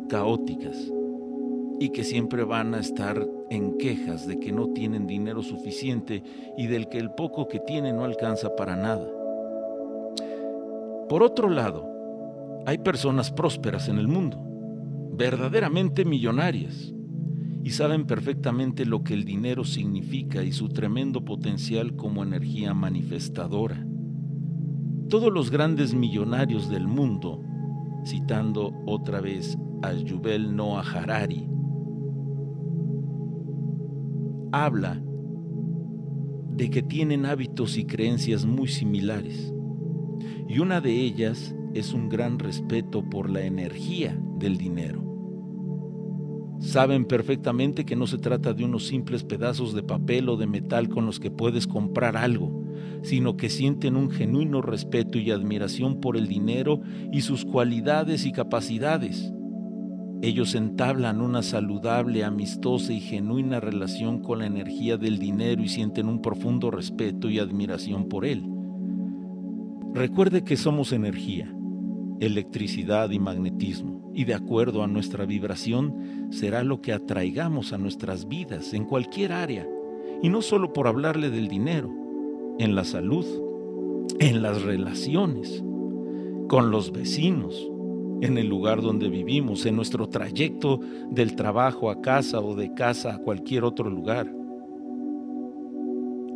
caóticas 0.09 0.93
y 1.83 1.91
que 1.91 2.05
siempre 2.05 2.45
van 2.45 2.75
a 2.75 2.79
estar 2.79 3.27
en 3.51 3.77
quejas 3.77 4.29
de 4.29 4.39
que 4.39 4.53
no 4.53 4.69
tienen 4.69 5.09
dinero 5.09 5.43
suficiente 5.43 6.23
y 6.57 6.69
del 6.69 6.89
que 6.89 6.99
el 6.99 7.11
poco 7.11 7.49
que 7.49 7.59
tienen 7.59 7.97
no 7.97 8.05
alcanza 8.05 8.55
para 8.55 8.77
nada. 8.77 9.09
Por 11.09 11.25
otro 11.25 11.51
lado, 11.51 11.85
hay 12.67 12.79
personas 12.79 13.33
prósperas 13.33 13.89
en 13.89 13.99
el 13.99 14.07
mundo 14.07 14.39
verdaderamente 15.15 16.05
millonarias 16.05 16.95
y 17.65 17.71
saben 17.71 18.07
perfectamente 18.07 18.87
lo 18.87 19.03
que 19.03 19.15
el 19.15 19.25
dinero 19.25 19.65
significa 19.65 20.45
y 20.45 20.53
su 20.53 20.69
tremendo 20.69 21.25
potencial 21.25 21.97
como 21.97 22.23
energía 22.23 22.75
manifestadora. 22.75 23.85
Todos 25.09 25.33
los 25.33 25.51
grandes 25.51 25.95
millonarios 25.95 26.71
del 26.71 26.87
mundo, 26.87 27.43
citando 28.07 28.73
otra 28.87 29.21
vez 29.21 29.59
a 29.83 29.93
Yuval 29.95 30.55
Noah 30.55 30.83
Harari, 30.83 31.52
habla 34.53 35.03
de 36.55 36.71
que 36.71 36.83
tienen 36.83 37.27
hábitos 37.27 37.79
y 37.79 37.85
creencias 37.85 38.45
muy 38.45 38.69
similares. 38.69 39.53
Y 40.49 40.59
una 40.59 40.81
de 40.81 40.93
ellas 40.93 41.55
es 41.75 41.95
un 41.95 42.09
gran 42.09 42.39
respeto 42.39 43.09
por 43.09 43.31
la 43.31 43.43
energía 43.43 44.19
del 44.39 44.59
dinero. 44.59 45.03
Saben 46.61 47.07
perfectamente 47.07 47.85
que 47.85 47.97
no 47.97 48.07
se 48.07 48.19
trata 48.19 48.53
de 48.53 48.65
unos 48.65 48.87
simples 48.87 49.25
pedazos 49.25 49.75
de 49.75 49.83
papel 49.83 50.29
o 50.29 50.37
de 50.37 50.47
metal 50.47 50.89
con 50.89 51.07
los 51.07 51.19
que 51.19 51.31
puedes 51.31 51.67
comprar 51.67 52.17
algo, 52.17 52.63
sino 53.03 53.37
que 53.37 53.49
sienten 53.49 53.97
un 53.97 54.11
genuino 54.11 54.63
respeto 54.63 55.19
y 55.19 55.33
admiración 55.33 56.01
por 56.01 56.17
el 56.17 56.29
dinero 56.29 56.81
y 57.11 57.23
sus 57.23 57.45
cualidades 57.45 58.27
y 58.27 58.33
capacidades. 58.33 59.33
Ellos 60.23 60.55
entablan 60.55 61.21
una 61.21 61.43
saludable, 61.43 62.23
amistosa 62.23 62.93
y 62.93 63.01
genuina 63.01 63.59
relación 63.59 64.21
con 64.21 64.39
la 64.39 64.47
energía 64.47 64.97
del 64.97 65.19
dinero 65.19 65.63
y 65.65 65.69
sienten 65.69 66.07
un 66.07 66.23
profundo 66.23 66.71
respeto 66.71 67.29
y 67.29 67.41
admiración 67.41 68.09
por 68.09 68.25
él. 68.25 68.45
Recuerde 69.93 70.45
que 70.45 70.57
somos 70.57 70.93
energía, 70.93 71.53
electricidad 72.21 73.11
y 73.11 73.19
magnetismo, 73.19 74.13
y 74.15 74.23
de 74.23 74.35
acuerdo 74.35 74.85
a 74.85 74.87
nuestra 74.87 75.27
vibración 75.27 76.29
será 76.31 76.63
lo 76.63 76.81
que 76.81 76.93
atraigamos 76.93 77.73
a 77.73 77.79
nuestras 77.79 78.29
vidas 78.29 78.75
en 78.75 78.85
cualquier 78.85 79.33
área, 79.33 79.67
y 80.23 80.29
no 80.29 80.41
solo 80.41 80.73
por 80.73 80.87
hablarle 80.87 81.31
del 81.31 81.49
dinero, 81.49 81.91
en 82.61 82.77
la 82.77 82.85
salud, 82.85 83.27
en 84.21 84.41
las 84.41 84.63
relaciones, 84.63 85.65
con 86.47 86.71
los 86.71 86.93
vecinos, 86.93 87.72
en 88.23 88.39
el 88.39 88.49
lugar 88.49 88.81
donde 88.81 89.09
vivimos, 89.09 89.67
en 89.67 89.75
nuestro 89.75 90.09
trayecto 90.09 90.79
del 91.11 91.35
trabajo 91.35 91.91
a 91.91 92.01
casa 92.01 92.41
o 92.41 92.55
de 92.55 92.73
casa 92.73 93.15
a 93.15 93.19
cualquier 93.19 93.65
otro 93.65 93.91
lugar. 93.91 94.33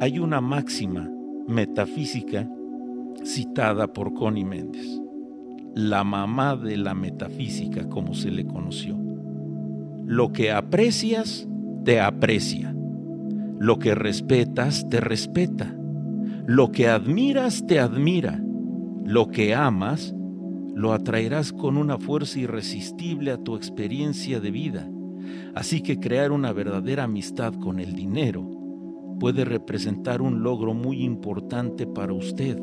Hay 0.00 0.18
una 0.18 0.40
máxima 0.40 1.08
metafísica 1.46 2.50
citada 3.22 3.92
por 3.92 4.14
Connie 4.14 4.44
Méndez, 4.44 5.00
la 5.76 6.02
mamá 6.02 6.56
de 6.56 6.76
la 6.76 6.94
metafísica 6.94 7.88
como 7.88 8.14
se 8.14 8.32
le 8.32 8.44
conoció. 8.44 8.96
Lo 10.04 10.32
que 10.32 10.50
aprecias, 10.50 11.48
te 11.84 12.00
aprecia. 12.00 12.74
Lo 13.60 13.78
que 13.78 13.94
respetas, 13.94 14.88
te 14.88 15.00
respeta. 15.00 15.76
Lo 16.46 16.72
que 16.72 16.88
admiras, 16.88 17.64
te 17.64 17.78
admira. 17.78 18.42
Lo 19.04 19.28
que 19.28 19.54
amas, 19.54 20.15
lo 20.76 20.92
atraerás 20.92 21.54
con 21.54 21.78
una 21.78 21.96
fuerza 21.96 22.38
irresistible 22.38 23.30
a 23.30 23.38
tu 23.38 23.56
experiencia 23.56 24.40
de 24.40 24.50
vida. 24.50 24.90
Así 25.54 25.80
que 25.80 25.98
crear 25.98 26.32
una 26.32 26.52
verdadera 26.52 27.04
amistad 27.04 27.54
con 27.54 27.80
el 27.80 27.94
dinero 27.94 28.46
puede 29.18 29.46
representar 29.46 30.20
un 30.20 30.42
logro 30.42 30.74
muy 30.74 31.02
importante 31.02 31.86
para 31.86 32.12
usted 32.12 32.60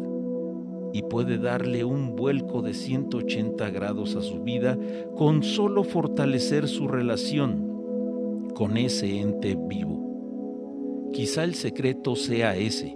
y 0.93 1.01
puede 1.01 1.39
darle 1.39 1.85
un 1.85 2.15
vuelco 2.15 2.61
de 2.61 2.75
180 2.75 3.71
grados 3.71 4.15
a 4.15 4.21
su 4.21 4.43
vida 4.43 4.77
con 5.15 5.41
solo 5.41 5.83
fortalecer 5.83 6.67
su 6.67 6.87
relación 6.87 8.47
con 8.53 8.77
ese 8.77 9.21
ente 9.21 9.57
vivo. 9.59 11.09
Quizá 11.13 11.43
el 11.43 11.55
secreto 11.55 12.15
sea 12.15 12.55
ese, 12.55 12.95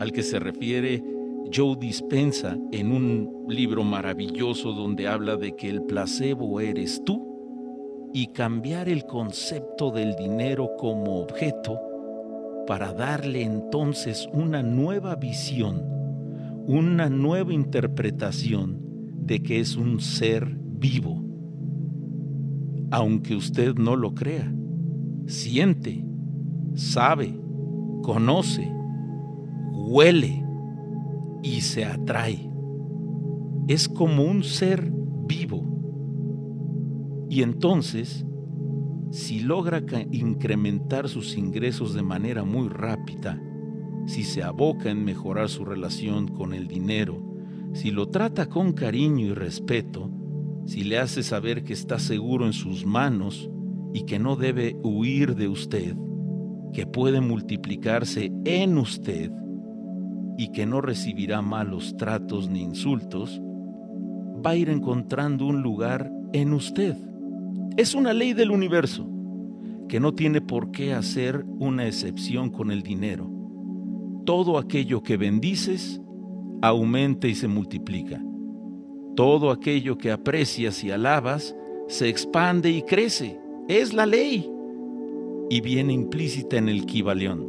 al 0.00 0.10
que 0.10 0.24
se 0.24 0.40
refiere 0.40 1.04
Joe 1.52 1.76
Dispensa 1.76 2.56
en 2.72 2.92
un 2.92 3.46
libro 3.48 3.84
maravilloso 3.84 4.72
donde 4.72 5.08
habla 5.08 5.36
de 5.36 5.56
que 5.56 5.68
el 5.68 5.82
placebo 5.82 6.60
eres 6.60 7.02
tú 7.04 8.10
y 8.12 8.28
cambiar 8.28 8.88
el 8.88 9.04
concepto 9.04 9.90
del 9.90 10.16
dinero 10.16 10.70
como 10.78 11.20
objeto 11.20 11.78
para 12.66 12.92
darle 12.92 13.42
entonces 13.42 14.28
una 14.32 14.62
nueva 14.62 15.16
visión, 15.16 15.82
una 16.66 17.08
nueva 17.08 17.52
interpretación 17.52 18.80
de 19.22 19.42
que 19.42 19.60
es 19.60 19.76
un 19.76 20.00
ser 20.00 20.46
vivo. 20.46 21.24
Aunque 22.90 23.34
usted 23.34 23.74
no 23.74 23.96
lo 23.96 24.14
crea, 24.14 24.52
siente, 25.26 26.04
sabe, 26.74 27.38
conoce, 28.02 28.70
huele, 29.72 30.47
y 31.42 31.60
se 31.60 31.84
atrae. 31.84 32.50
Es 33.68 33.88
como 33.88 34.24
un 34.24 34.42
ser 34.42 34.90
vivo. 35.26 35.64
Y 37.30 37.42
entonces, 37.42 38.24
si 39.10 39.40
logra 39.40 39.82
incrementar 40.10 41.08
sus 41.08 41.36
ingresos 41.36 41.94
de 41.94 42.02
manera 42.02 42.44
muy 42.44 42.68
rápida, 42.68 43.40
si 44.06 44.24
se 44.24 44.42
aboca 44.42 44.90
en 44.90 45.04
mejorar 45.04 45.48
su 45.48 45.64
relación 45.64 46.28
con 46.28 46.54
el 46.54 46.66
dinero, 46.66 47.22
si 47.74 47.90
lo 47.90 48.08
trata 48.08 48.48
con 48.48 48.72
cariño 48.72 49.26
y 49.26 49.34
respeto, 49.34 50.10
si 50.64 50.84
le 50.84 50.98
hace 50.98 51.22
saber 51.22 51.64
que 51.64 51.72
está 51.72 51.98
seguro 51.98 52.46
en 52.46 52.52
sus 52.52 52.86
manos 52.86 53.50
y 53.92 54.04
que 54.04 54.18
no 54.18 54.36
debe 54.36 54.76
huir 54.82 55.34
de 55.34 55.48
usted, 55.48 55.94
que 56.72 56.86
puede 56.86 57.20
multiplicarse 57.20 58.32
en 58.44 58.78
usted, 58.78 59.30
y 60.38 60.52
que 60.52 60.66
no 60.66 60.80
recibirá 60.80 61.42
malos 61.42 61.96
tratos 61.96 62.48
ni 62.48 62.62
insultos, 62.62 63.42
va 64.46 64.50
a 64.50 64.56
ir 64.56 64.70
encontrando 64.70 65.44
un 65.44 65.62
lugar 65.62 66.12
en 66.32 66.52
usted. 66.52 66.96
Es 67.76 67.92
una 67.92 68.12
ley 68.12 68.34
del 68.34 68.52
universo 68.52 69.04
que 69.88 69.98
no 69.98 70.14
tiene 70.14 70.40
por 70.40 70.70
qué 70.70 70.94
hacer 70.94 71.44
una 71.58 71.88
excepción 71.88 72.50
con 72.50 72.70
el 72.70 72.84
dinero. 72.84 73.28
Todo 74.24 74.58
aquello 74.58 75.02
que 75.02 75.16
bendices 75.16 76.00
aumenta 76.62 77.26
y 77.26 77.34
se 77.34 77.48
multiplica. 77.48 78.22
Todo 79.16 79.50
aquello 79.50 79.98
que 79.98 80.12
aprecias 80.12 80.84
y 80.84 80.92
alabas 80.92 81.56
se 81.88 82.08
expande 82.08 82.70
y 82.70 82.82
crece. 82.82 83.40
Es 83.66 83.92
la 83.92 84.06
ley. 84.06 84.48
Y 85.50 85.60
viene 85.62 85.94
implícita 85.94 86.58
en 86.58 86.68
el 86.68 86.86
Kibalión. 86.86 87.44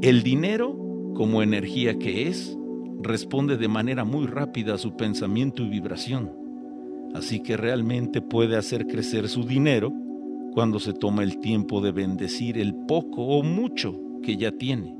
El 0.00 0.22
dinero 0.22 0.83
como 1.14 1.42
energía 1.42 1.98
que 1.98 2.28
es, 2.28 2.56
responde 3.00 3.56
de 3.56 3.68
manera 3.68 4.04
muy 4.04 4.26
rápida 4.26 4.74
a 4.74 4.78
su 4.78 4.96
pensamiento 4.96 5.62
y 5.62 5.68
vibración. 5.68 6.32
Así 7.14 7.40
que 7.40 7.56
realmente 7.56 8.20
puede 8.20 8.56
hacer 8.56 8.86
crecer 8.86 9.28
su 9.28 9.44
dinero 9.44 9.92
cuando 10.52 10.80
se 10.80 10.92
toma 10.92 11.22
el 11.22 11.38
tiempo 11.38 11.80
de 11.80 11.92
bendecir 11.92 12.58
el 12.58 12.74
poco 12.74 13.22
o 13.22 13.42
mucho 13.42 14.00
que 14.22 14.36
ya 14.36 14.52
tiene. 14.52 14.96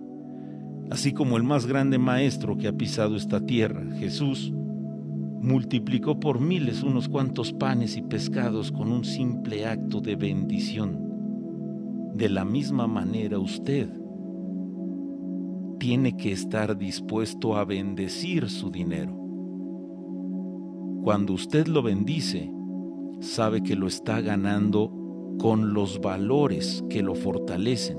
Así 0.91 1.13
como 1.13 1.37
el 1.37 1.43
más 1.43 1.67
grande 1.67 1.99
maestro 1.99 2.57
que 2.57 2.69
ha 2.69 2.73
pisado 2.73 3.17
esta 3.17 3.45
tierra, 3.45 3.85
Jesús, 3.99 4.53
multiplicó 5.41 6.21
por 6.21 6.41
miles 6.41 6.83
unos 6.83 7.09
cuantos 7.09 7.53
panes 7.53 7.97
y 7.97 8.03
pescados 8.03 8.71
con 8.71 8.91
un 8.91 9.05
simple 9.05 9.67
acto 9.67 10.01
de 10.01 10.17
bendición. 10.17 12.13
De 12.15 12.29
la 12.29 12.45
misma 12.45 12.87
manera 12.87 13.39
usted, 13.39 13.89
tiene 15.85 16.17
que 16.17 16.33
estar 16.33 16.79
dispuesto 16.79 17.59
a 17.59 17.67
bendecir 17.67 18.49
su 18.49 18.71
dinero. 18.71 19.13
Cuando 21.03 21.35
usted 21.35 21.67
lo 21.67 21.83
bendice, 21.83 22.51
sabe 23.21 23.63
que 23.63 23.77
lo 23.77 23.87
está 23.87 24.23
ganando 24.23 24.91
con 25.39 25.75
los 25.75 26.01
valores 26.01 26.83
que 26.89 27.03
lo 27.03 27.15
fortalecen. 27.15 27.99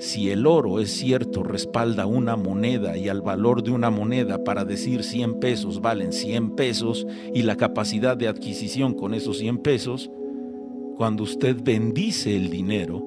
Si 0.00 0.28
el 0.28 0.46
oro 0.46 0.80
es 0.80 0.90
cierto, 0.90 1.42
respalda 1.42 2.04
una 2.04 2.36
moneda 2.36 2.94
y 2.98 3.08
al 3.08 3.22
valor 3.22 3.62
de 3.62 3.70
una 3.70 3.88
moneda 3.88 4.44
para 4.44 4.66
decir 4.66 5.02
100 5.02 5.40
pesos 5.40 5.80
valen 5.80 6.12
100 6.12 6.50
pesos 6.56 7.06
y 7.32 7.44
la 7.44 7.56
capacidad 7.56 8.18
de 8.18 8.28
adquisición 8.28 8.92
con 8.92 9.14
esos 9.14 9.38
100 9.38 9.58
pesos, 9.62 10.10
cuando 10.98 11.22
usted 11.22 11.56
bendice 11.64 12.36
el 12.36 12.50
dinero, 12.50 13.02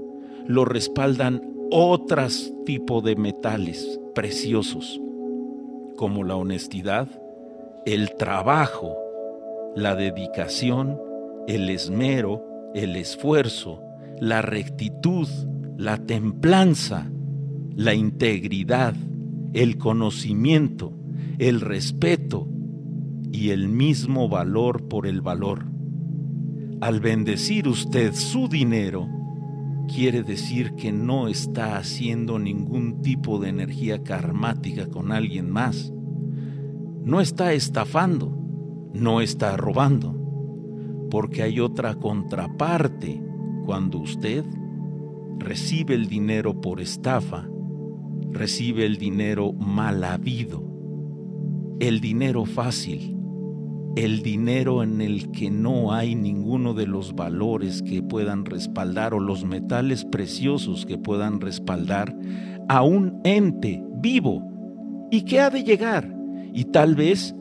lo 0.47 0.65
respaldan 0.65 1.54
otros 1.71 2.53
tipo 2.65 3.01
de 3.01 3.15
metales 3.15 3.99
preciosos, 4.13 4.99
como 5.95 6.23
la 6.23 6.35
honestidad, 6.35 7.07
el 7.85 8.15
trabajo, 8.15 8.95
la 9.75 9.95
dedicación, 9.95 10.99
el 11.47 11.69
esmero, 11.69 12.43
el 12.73 12.95
esfuerzo, 12.95 13.81
la 14.19 14.41
rectitud, 14.41 15.27
la 15.77 15.97
templanza, 15.97 17.09
la 17.75 17.93
integridad, 17.93 18.95
el 19.53 19.77
conocimiento, 19.77 20.93
el 21.39 21.61
respeto 21.61 22.47
y 23.31 23.49
el 23.49 23.67
mismo 23.67 24.29
valor 24.29 24.87
por 24.87 25.07
el 25.07 25.21
valor. 25.21 25.65
Al 26.81 26.99
bendecir 26.99 27.67
usted 27.67 28.13
su 28.13 28.47
dinero, 28.47 29.07
quiere 29.87 30.23
decir 30.23 30.73
que 30.75 30.91
no 30.91 31.27
está 31.27 31.77
haciendo 31.77 32.39
ningún 32.39 33.01
tipo 33.01 33.39
de 33.39 33.49
energía 33.49 34.03
karmática 34.03 34.87
con 34.87 35.11
alguien 35.11 35.49
más. 35.49 35.93
No 37.03 37.21
está 37.21 37.53
estafando, 37.53 38.35
no 38.93 39.21
está 39.21 39.57
robando, 39.57 40.15
porque 41.09 41.43
hay 41.43 41.59
otra 41.59 41.95
contraparte 41.95 43.21
cuando 43.65 43.99
usted 43.99 44.43
recibe 45.37 45.95
el 45.95 46.07
dinero 46.07 46.61
por 46.61 46.81
estafa, 46.81 47.47
recibe 48.31 48.85
el 48.85 48.97
dinero 48.97 49.53
mal 49.53 50.03
habido, 50.03 50.63
el 51.79 51.99
dinero 51.99 52.45
fácil, 52.45 53.14
el 53.95 54.21
dinero 54.21 54.83
en 54.83 55.01
el 55.01 55.31
que 55.31 55.49
no 55.49 55.93
hay 55.93 56.15
ninguno 56.15 56.73
de 56.73 56.85
los 56.85 57.15
valores 57.15 57.81
que 57.81 58.03
puedan 58.03 58.45
respaldar 58.45 59.13
o 59.13 59.19
los 59.19 59.45
metales 59.45 60.03
preciosos 60.03 60.85
que 60.85 60.97
puedan 60.97 61.39
respaldar 61.39 62.15
a 62.67 62.83
un 62.83 63.21
ente 63.23 63.83
vivo 64.01 64.43
y 65.11 65.21
que 65.21 65.39
ha 65.39 65.49
de 65.49 65.63
llegar. 65.63 66.13
Y 66.53 66.65
tal 66.65 66.95
vez 66.95 67.33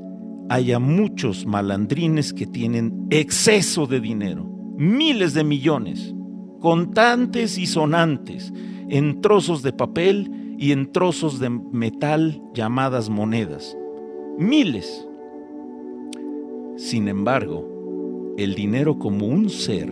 haya 0.48 0.78
muchos 0.78 1.46
malandrines 1.46 2.32
que 2.32 2.46
tienen 2.46 3.06
exceso 3.10 3.86
de 3.86 4.00
dinero, 4.00 4.44
miles 4.76 5.34
de 5.34 5.42
millones, 5.42 6.14
contantes 6.60 7.58
y 7.58 7.66
sonantes, 7.66 8.52
en 8.88 9.20
trozos 9.20 9.62
de 9.62 9.72
papel 9.72 10.56
y 10.58 10.72
en 10.72 10.92
trozos 10.92 11.40
de 11.40 11.50
metal 11.50 12.40
llamadas 12.54 13.08
monedas. 13.08 13.76
Miles 14.38 15.06
sin 16.76 17.08
embargo, 17.08 18.34
el 18.37 18.54
dinero 18.54 18.98
como 18.98 19.26
un 19.26 19.48
ser, 19.48 19.88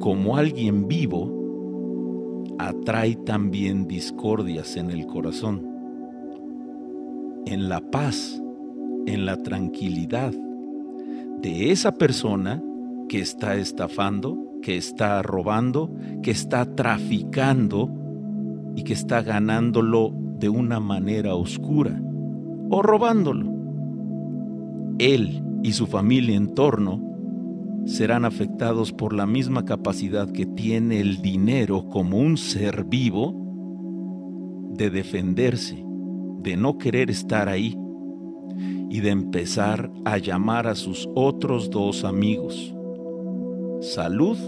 como 0.00 0.36
alguien 0.38 0.88
vivo, 0.88 2.46
atrae 2.58 3.16
también 3.16 3.86
discordias 3.86 4.76
en 4.76 4.90
el 4.90 5.06
corazón, 5.06 5.66
en 7.44 7.68
la 7.68 7.80
paz, 7.80 8.42
en 9.06 9.26
la 9.26 9.42
tranquilidad 9.42 10.32
de 11.42 11.70
esa 11.70 11.92
persona 11.92 12.62
que 13.08 13.20
está 13.20 13.56
estafando, 13.56 14.38
que 14.62 14.76
está 14.76 15.22
robando, 15.22 15.90
que 16.22 16.30
está 16.30 16.74
traficando 16.74 17.90
y 18.74 18.84
que 18.84 18.94
está 18.94 19.22
ganándolo 19.22 20.12
de 20.38 20.48
una 20.48 20.80
manera 20.80 21.34
oscura 21.34 22.00
o 22.70 22.80
robándolo. 22.82 23.52
Él 24.98 25.42
y 25.68 25.72
su 25.74 25.86
familia 25.86 26.34
en 26.34 26.54
torno 26.54 26.98
serán 27.84 28.24
afectados 28.24 28.90
por 28.90 29.12
la 29.12 29.26
misma 29.26 29.66
capacidad 29.66 30.32
que 30.32 30.46
tiene 30.46 30.98
el 30.98 31.20
dinero 31.20 31.90
como 31.90 32.16
un 32.16 32.38
ser 32.38 32.84
vivo 32.84 33.34
de 34.72 34.88
defenderse, 34.88 35.84
de 36.38 36.56
no 36.56 36.78
querer 36.78 37.10
estar 37.10 37.50
ahí 37.50 37.76
y 38.88 39.00
de 39.00 39.10
empezar 39.10 39.92
a 40.06 40.16
llamar 40.16 40.68
a 40.68 40.74
sus 40.74 41.06
otros 41.14 41.68
dos 41.68 42.02
amigos, 42.04 42.74
salud 43.82 44.38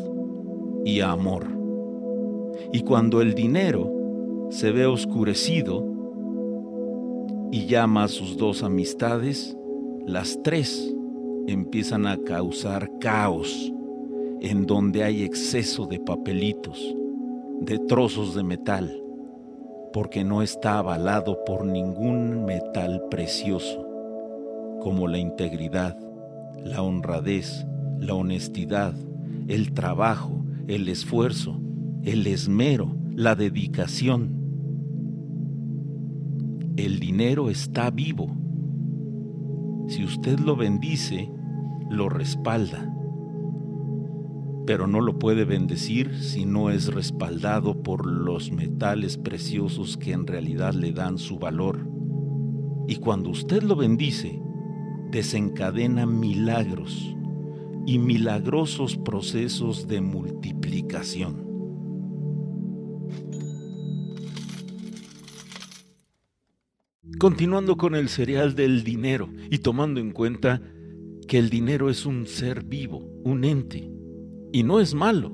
y 0.87 1.01
amor. 1.01 1.49
Y 2.73 2.81
cuando 2.81 3.21
el 3.21 3.35
dinero 3.35 3.93
se 4.49 4.73
ve 4.73 4.87
oscurecido 4.87 5.85
y 7.53 7.67
llama 7.67 8.05
a 8.05 8.09
sus 8.09 8.39
dos 8.39 8.63
amistades, 8.63 9.55
las 10.07 10.43
tres 10.43 10.97
empiezan 11.53 12.07
a 12.07 12.17
causar 12.19 12.91
caos 12.99 13.73
en 14.41 14.67
donde 14.67 15.05
hay 15.05 15.23
exceso 15.23 15.87
de 15.87 16.01
papelitos, 16.01 16.97
de 17.61 17.79
trozos 17.79 18.35
de 18.35 18.43
metal, 18.43 19.03
porque 19.93 20.25
no 20.25 20.43
está 20.43 20.79
avalado 20.79 21.45
por 21.45 21.67
ningún 21.67 22.45
metal 22.45 23.03
precioso, 23.11 23.87
como 24.81 25.09
la 25.09 25.19
integridad, 25.19 25.99
la 26.65 26.83
honradez, 26.83 27.67
la 27.99 28.15
honestidad, 28.15 28.95
el 29.49 29.73
trabajo, 29.73 30.45
el 30.69 30.89
esfuerzo, 30.89 31.61
el 32.03 32.27
esmero, 32.27 32.97
la 33.15 33.35
dedicación. 33.35 34.39
El 36.77 36.99
dinero 36.99 37.51
está 37.51 37.91
vivo. 37.91 38.31
Si 39.89 40.05
usted 40.05 40.39
lo 40.39 40.57
bendice, 40.57 41.29
lo 41.91 42.09
respalda, 42.09 42.89
pero 44.65 44.87
no 44.87 45.01
lo 45.01 45.19
puede 45.19 45.45
bendecir 45.45 46.23
si 46.23 46.45
no 46.45 46.71
es 46.71 46.95
respaldado 46.95 47.83
por 47.83 48.07
los 48.07 48.53
metales 48.53 49.19
preciosos 49.19 49.97
que 49.97 50.13
en 50.13 50.27
realidad 50.27 50.73
le 50.73 50.93
dan 50.93 51.19
su 51.19 51.39
valor. 51.41 51.89
Y 52.87 52.97
cuando 52.97 53.31
usted 53.31 53.65
lo 53.65 53.75
bendice, 53.75 54.41
desencadena 55.11 56.07
milagros 56.07 57.17
y 57.87 57.99
milagrosos 57.99 58.97
procesos 58.97 59.89
de 59.89 60.01
multiplicación. 60.01 61.51
Continuando 67.19 67.77
con 67.77 67.97
el 67.97 68.09
cereal 68.09 68.55
del 68.55 68.85
dinero 68.85 69.29
y 69.51 69.59
tomando 69.59 69.99
en 69.99 70.13
cuenta 70.13 70.63
que 71.31 71.39
el 71.39 71.49
dinero 71.49 71.91
es 71.91 72.07
un 72.07 72.27
ser 72.27 72.65
vivo, 72.65 73.09
un 73.23 73.45
ente, 73.45 73.89
y 74.51 74.65
no 74.65 74.81
es 74.81 74.95
malo. 74.95 75.31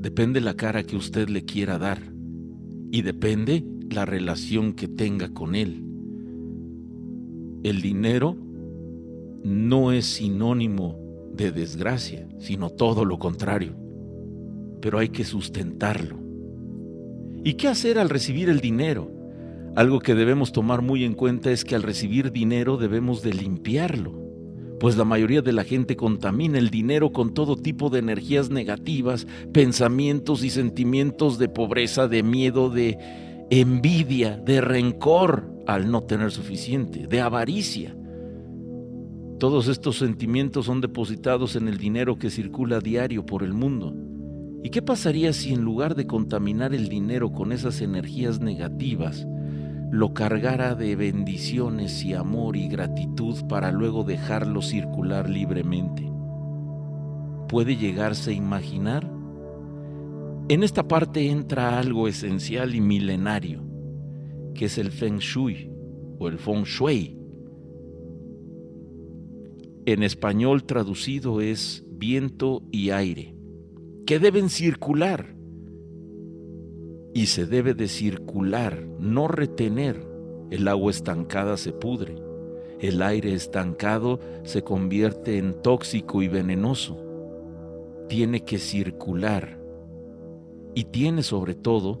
Depende 0.00 0.40
la 0.40 0.54
cara 0.54 0.82
que 0.82 0.96
usted 0.96 1.28
le 1.28 1.44
quiera 1.44 1.78
dar 1.78 2.00
y 2.90 3.02
depende 3.02 3.64
la 3.88 4.04
relación 4.04 4.72
que 4.72 4.88
tenga 4.88 5.32
con 5.32 5.54
él. 5.54 5.84
El 7.62 7.80
dinero 7.82 8.36
no 9.44 9.92
es 9.92 10.06
sinónimo 10.06 10.98
de 11.32 11.52
desgracia, 11.52 12.26
sino 12.40 12.70
todo 12.70 13.04
lo 13.04 13.20
contrario. 13.20 13.76
Pero 14.80 14.98
hay 14.98 15.10
que 15.10 15.22
sustentarlo. 15.22 16.16
¿Y 17.44 17.54
qué 17.54 17.68
hacer 17.68 18.00
al 18.00 18.08
recibir 18.08 18.48
el 18.48 18.58
dinero? 18.58 19.08
Algo 19.76 20.00
que 20.00 20.16
debemos 20.16 20.50
tomar 20.50 20.82
muy 20.82 21.04
en 21.04 21.14
cuenta 21.14 21.52
es 21.52 21.64
que 21.64 21.76
al 21.76 21.84
recibir 21.84 22.32
dinero 22.32 22.76
debemos 22.76 23.22
de 23.22 23.34
limpiarlo 23.34 24.27
pues 24.78 24.96
la 24.96 25.04
mayoría 25.04 25.42
de 25.42 25.52
la 25.52 25.64
gente 25.64 25.96
contamina 25.96 26.58
el 26.58 26.70
dinero 26.70 27.12
con 27.12 27.34
todo 27.34 27.56
tipo 27.56 27.90
de 27.90 27.98
energías 27.98 28.50
negativas, 28.50 29.26
pensamientos 29.52 30.44
y 30.44 30.50
sentimientos 30.50 31.38
de 31.38 31.48
pobreza, 31.48 32.08
de 32.08 32.22
miedo, 32.22 32.70
de 32.70 32.98
envidia, 33.50 34.36
de 34.36 34.60
rencor 34.60 35.50
al 35.66 35.90
no 35.90 36.02
tener 36.02 36.30
suficiente, 36.30 37.06
de 37.06 37.20
avaricia. 37.20 37.96
Todos 39.38 39.68
estos 39.68 39.98
sentimientos 39.98 40.66
son 40.66 40.80
depositados 40.80 41.56
en 41.56 41.68
el 41.68 41.78
dinero 41.78 42.18
que 42.18 42.30
circula 42.30 42.76
a 42.76 42.80
diario 42.80 43.24
por 43.24 43.42
el 43.42 43.54
mundo. 43.54 43.94
¿Y 44.64 44.70
qué 44.70 44.82
pasaría 44.82 45.32
si 45.32 45.52
en 45.52 45.62
lugar 45.62 45.94
de 45.94 46.06
contaminar 46.06 46.74
el 46.74 46.88
dinero 46.88 47.32
con 47.32 47.52
esas 47.52 47.80
energías 47.80 48.40
negativas, 48.40 49.26
lo 49.90 50.12
cargara 50.12 50.74
de 50.74 50.96
bendiciones 50.96 52.04
y 52.04 52.12
amor 52.12 52.56
y 52.56 52.68
gratitud 52.68 53.46
para 53.48 53.72
luego 53.72 54.04
dejarlo 54.04 54.60
circular 54.60 55.30
libremente. 55.30 56.10
¿Puede 57.48 57.76
llegarse 57.76 58.32
a 58.32 58.34
imaginar? 58.34 59.10
En 60.50 60.62
esta 60.62 60.86
parte 60.86 61.30
entra 61.30 61.78
algo 61.78 62.06
esencial 62.06 62.74
y 62.74 62.80
milenario, 62.82 63.64
que 64.54 64.66
es 64.66 64.76
el 64.76 64.90
Feng 64.90 65.18
Shui 65.18 65.70
o 66.18 66.28
el 66.28 66.38
Feng 66.38 66.64
Shui. 66.64 67.18
En 69.86 70.02
español 70.02 70.64
traducido 70.64 71.40
es 71.40 71.82
viento 71.90 72.62
y 72.70 72.90
aire, 72.90 73.34
que 74.04 74.18
deben 74.18 74.50
circular 74.50 75.37
y 77.18 77.26
se 77.26 77.46
debe 77.46 77.74
de 77.74 77.88
circular, 77.88 78.80
no 79.00 79.26
retener. 79.26 80.06
El 80.52 80.68
agua 80.68 80.92
estancada 80.92 81.56
se 81.56 81.72
pudre. 81.72 82.14
El 82.78 83.02
aire 83.02 83.34
estancado 83.34 84.20
se 84.44 84.62
convierte 84.62 85.36
en 85.36 85.60
tóxico 85.60 86.22
y 86.22 86.28
venenoso. 86.28 86.96
Tiene 88.08 88.44
que 88.44 88.58
circular 88.58 89.58
y 90.76 90.84
tiene 90.84 91.24
sobre 91.24 91.56
todo 91.56 92.00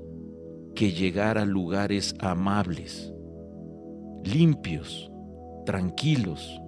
que 0.76 0.92
llegar 0.92 1.36
a 1.36 1.44
lugares 1.44 2.14
amables, 2.20 3.12
limpios, 4.22 5.10
tranquilos, 5.66 6.60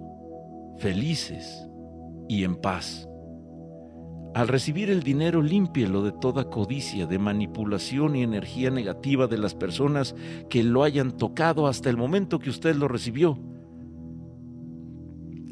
felices 0.77 1.69
y 2.27 2.43
en 2.43 2.57
paz. 2.57 3.07
Al 4.33 4.47
recibir 4.47 4.89
el 4.89 5.03
dinero, 5.03 5.41
límpielo 5.41 6.03
de 6.03 6.13
toda 6.13 6.49
codicia, 6.49 7.05
de 7.05 7.19
manipulación 7.19 8.15
y 8.15 8.23
energía 8.23 8.71
negativa 8.71 9.27
de 9.27 9.37
las 9.37 9.55
personas 9.55 10.15
que 10.49 10.63
lo 10.63 10.83
hayan 10.83 11.17
tocado 11.17 11.67
hasta 11.67 11.89
el 11.89 11.97
momento 11.97 12.39
que 12.39 12.49
usted 12.49 12.75
lo 12.75 12.87
recibió. 12.87 13.37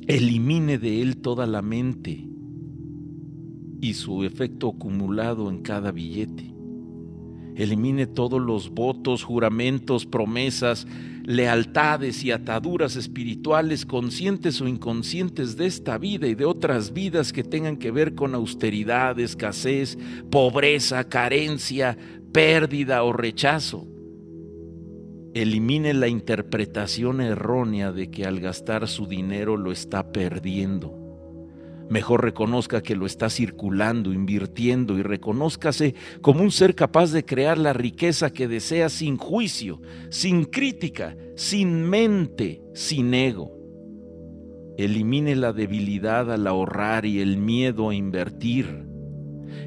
Elimine 0.07 0.77
de 0.77 1.01
él 1.01 1.17
toda 1.17 1.45
la 1.45 1.61
mente 1.61 2.25
y 3.81 3.93
su 3.93 4.23
efecto 4.23 4.69
acumulado 4.69 5.49
en 5.49 5.61
cada 5.61 5.91
billete. 5.91 6.58
Elimine 7.59 8.07
todos 8.07 8.41
los 8.41 8.69
votos, 8.69 9.25
juramentos, 9.25 10.05
promesas, 10.05 10.87
lealtades 11.25 12.23
y 12.23 12.31
ataduras 12.31 12.95
espirituales 12.95 13.85
conscientes 13.85 14.61
o 14.61 14.67
inconscientes 14.69 15.57
de 15.57 15.65
esta 15.65 15.97
vida 15.97 16.27
y 16.27 16.35
de 16.35 16.45
otras 16.45 16.93
vidas 16.93 17.33
que 17.33 17.43
tengan 17.43 17.75
que 17.75 17.91
ver 17.91 18.15
con 18.15 18.33
austeridad, 18.33 19.19
escasez, 19.19 19.97
pobreza, 20.31 21.09
carencia, 21.09 21.97
pérdida 22.31 23.03
o 23.03 23.11
rechazo. 23.11 23.85
Elimine 25.33 25.93
la 25.93 26.07
interpretación 26.07 27.19
errónea 27.19 27.91
de 27.91 28.09
que 28.09 28.23
al 28.23 28.39
gastar 28.39 28.87
su 28.87 29.05
dinero 29.05 29.57
lo 29.57 29.73
está 29.73 30.13
perdiendo. 30.13 30.98
Mejor 31.89 32.23
reconozca 32.23 32.83
que 32.83 32.95
lo 32.95 33.07
está 33.07 33.31
circulando, 33.31 34.13
invirtiendo 34.13 34.97
y 34.99 35.01
reconózcase 35.01 35.95
como 36.21 36.43
un 36.43 36.51
ser 36.51 36.75
capaz 36.75 37.11
de 37.11 37.25
crear 37.25 37.57
la 37.57 37.73
riqueza 37.73 38.31
que 38.31 38.47
desea 38.47 38.89
sin 38.89 39.17
juicio, 39.17 39.81
sin 40.09 40.45
crítica, 40.45 41.17
sin 41.35 41.83
mente, 41.89 42.61
sin 42.75 43.13
ego. 43.15 43.51
Elimine 44.77 45.35
la 45.35 45.51
debilidad 45.51 46.31
al 46.31 46.45
ahorrar 46.45 47.05
y 47.05 47.21
el 47.21 47.37
miedo 47.37 47.89
a 47.89 47.95
invertir. 47.95 48.85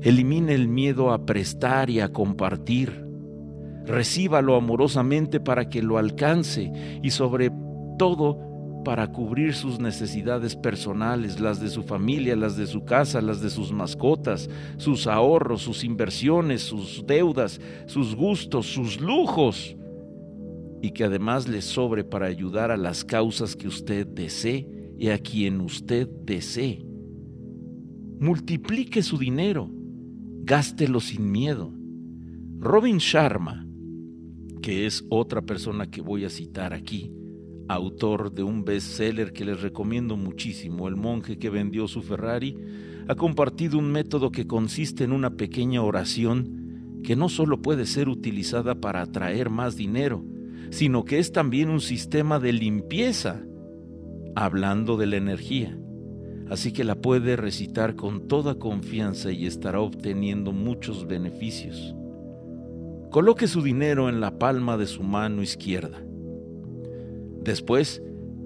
Elimine 0.01 0.55
el 0.55 0.69
miedo 0.69 1.11
a 1.11 1.27
prestar 1.27 1.91
y 1.91 1.99
a 1.99 2.13
compartir. 2.13 3.05
Recíbalo 3.85 4.55
amorosamente 4.55 5.41
para 5.41 5.69
que 5.69 5.83
lo 5.83 5.99
alcance 5.99 6.73
y 7.03 7.11
sobre 7.11 7.51
todo 7.99 8.52
para 8.85 9.11
cubrir 9.13 9.55
sus 9.55 9.79
necesidades 9.79 10.57
personales, 10.57 11.41
las 11.41 11.61
de 11.61 11.69
su 11.69 11.83
familia, 11.83 12.37
las 12.37 12.57
de 12.57 12.67
su 12.67 12.85
casa, 12.85 13.21
las 13.21 13.41
de 13.41 13.51
sus 13.51 13.73
mascotas, 13.73 14.49
sus 14.77 15.07
ahorros, 15.07 15.63
sus 15.63 15.85
inversiones, 15.85 16.63
sus 16.63 17.05
deudas, 17.07 17.61
sus 17.87 18.15
gustos, 18.15 18.67
sus 18.67 19.01
lujos, 19.01 19.77
y 20.83 20.91
que 20.91 21.05
además 21.05 21.49
le 21.49 21.63
sobre 21.63 22.05
para 22.05 22.27
ayudar 22.27 22.71
a 22.71 22.77
las 22.77 23.05
causas 23.05 23.55
que 23.55 23.69
usted 23.69 24.07
desee 24.07 24.67
y 24.99 25.09
a 25.09 25.19
quien 25.19 25.61
usted 25.61 26.09
desee. 26.25 26.85
Multiplique 28.19 29.03
su 29.03 29.19
dinero, 29.19 29.71
gástelo 30.43 31.01
sin 31.01 31.31
miedo. 31.31 31.73
Robin 32.59 32.99
Sharma, 32.99 33.67
que 34.61 34.87
es 34.87 35.05
otra 35.11 35.43
persona 35.43 35.91
que 35.91 36.01
voy 36.01 36.25
a 36.25 36.31
citar 36.31 36.73
aquí, 36.73 37.13
autor 37.69 38.33
de 38.33 38.43
un 38.43 38.65
bestseller 38.65 39.33
que 39.33 39.45
les 39.45 39.61
recomiendo 39.61 40.17
muchísimo, 40.17 40.89
El 40.89 40.97
monje 40.97 41.39
que 41.39 41.51
vendió 41.51 41.89
su 41.89 42.03
Ferrari, 42.03 42.57
ha 43.09 43.15
compartido 43.15 43.79
un 43.79 43.91
método 43.91 44.31
que 44.31 44.47
consiste 44.47 45.05
en 45.05 45.13
una 45.13 45.31
pequeña 45.31 45.83
oración 45.83 47.01
que 47.03 47.17
no 47.17 47.29
solo 47.29 47.61
puede 47.61 47.87
ser 47.87 48.09
utilizada 48.09 48.77
para 48.77 49.03
atraer 49.03 49.51
más 49.51 49.77
dinero, 49.77 50.25
sino 50.71 51.05
que 51.05 51.19
es 51.19 51.33
también 51.33 51.69
un 51.69 51.81
sistema 51.81 52.39
de 52.39 52.53
limpieza, 52.53 53.43
hablando 54.37 54.97
de 54.97 55.07
la 55.07 55.17
energía. 55.17 55.77
Así 56.49 56.73
que 56.73 56.85
la 56.85 56.97
puede 56.97 57.37
recitar 57.37 57.97
con 57.97 58.29
toda 58.29 58.59
confianza 58.59 59.33
y 59.33 59.47
estará 59.47 59.81
obteniendo 59.81 60.53
muchos 60.53 61.07
beneficios. 61.07 61.95
Coloque 63.11 63.47
su 63.47 63.63
dinero 63.63 64.09
en 64.09 64.21
la 64.21 64.39
palma 64.39 64.77
de 64.77 64.87
su 64.87 65.03
mano 65.03 65.43
izquierda 65.43 66.03
Después, 67.45 68.03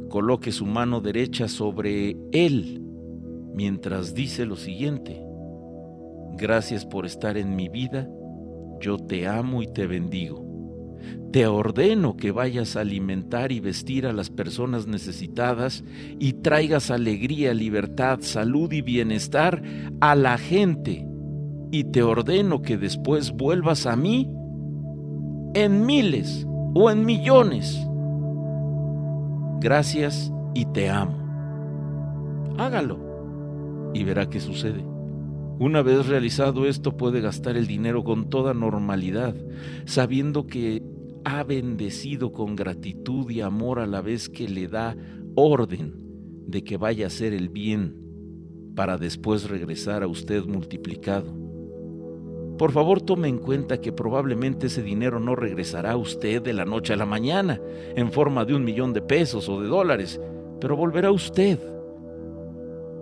coloque 0.08 0.52
su 0.52 0.64
mano 0.64 1.00
derecha 1.00 1.48
sobre 1.48 2.16
él 2.32 2.82
mientras 3.54 4.14
dice 4.14 4.46
lo 4.46 4.56
siguiente. 4.56 5.22
Gracias 6.36 6.86
por 6.86 7.06
estar 7.06 7.36
en 7.36 7.56
mi 7.56 7.68
vida, 7.68 8.08
yo 8.80 8.98
te 8.98 9.26
amo 9.26 9.62
y 9.62 9.66
te 9.66 9.86
bendigo. 9.86 10.44
Te 11.32 11.46
ordeno 11.46 12.16
que 12.16 12.30
vayas 12.30 12.76
a 12.76 12.80
alimentar 12.80 13.52
y 13.52 13.60
vestir 13.60 14.06
a 14.06 14.12
las 14.12 14.30
personas 14.30 14.86
necesitadas 14.86 15.84
y 16.18 16.34
traigas 16.34 16.90
alegría, 16.90 17.52
libertad, 17.52 18.18
salud 18.22 18.72
y 18.72 18.80
bienestar 18.80 19.62
a 20.00 20.14
la 20.14 20.38
gente. 20.38 21.06
Y 21.70 21.84
te 21.84 22.02
ordeno 22.02 22.62
que 22.62 22.78
después 22.78 23.32
vuelvas 23.32 23.86
a 23.86 23.96
mí 23.96 24.30
en 25.54 25.84
miles 25.84 26.46
o 26.74 26.90
en 26.90 27.04
millones 27.04 27.86
gracias 29.60 30.32
y 30.54 30.64
te 30.66 30.88
amo. 30.88 31.16
Hágalo 32.58 33.90
y 33.94 34.04
verá 34.04 34.28
qué 34.28 34.40
sucede. 34.40 34.84
Una 35.58 35.82
vez 35.82 36.06
realizado 36.06 36.66
esto 36.66 36.96
puede 36.96 37.20
gastar 37.20 37.56
el 37.56 37.66
dinero 37.66 38.04
con 38.04 38.28
toda 38.28 38.52
normalidad, 38.52 39.34
sabiendo 39.86 40.46
que 40.46 40.82
ha 41.24 41.42
bendecido 41.44 42.32
con 42.32 42.56
gratitud 42.56 43.30
y 43.30 43.40
amor 43.40 43.80
a 43.80 43.86
la 43.86 44.00
vez 44.00 44.28
que 44.28 44.48
le 44.48 44.68
da 44.68 44.96
orden 45.34 45.94
de 46.46 46.62
que 46.62 46.76
vaya 46.76 47.06
a 47.06 47.08
hacer 47.08 47.32
el 47.32 47.48
bien 47.48 47.96
para 48.76 48.98
después 48.98 49.48
regresar 49.48 50.02
a 50.02 50.08
usted 50.08 50.44
multiplicado. 50.44 51.45
Por 52.58 52.72
favor 52.72 53.02
tome 53.02 53.28
en 53.28 53.38
cuenta 53.38 53.80
que 53.80 53.92
probablemente 53.92 54.68
ese 54.68 54.82
dinero 54.82 55.20
no 55.20 55.36
regresará 55.36 55.92
a 55.92 55.96
usted 55.96 56.40
de 56.40 56.54
la 56.54 56.64
noche 56.64 56.94
a 56.94 56.96
la 56.96 57.04
mañana 57.04 57.60
en 57.94 58.10
forma 58.10 58.46
de 58.46 58.54
un 58.54 58.64
millón 58.64 58.94
de 58.94 59.02
pesos 59.02 59.48
o 59.50 59.60
de 59.60 59.68
dólares, 59.68 60.18
pero 60.58 60.74
volverá 60.74 61.08
a 61.08 61.12
usted. 61.12 61.58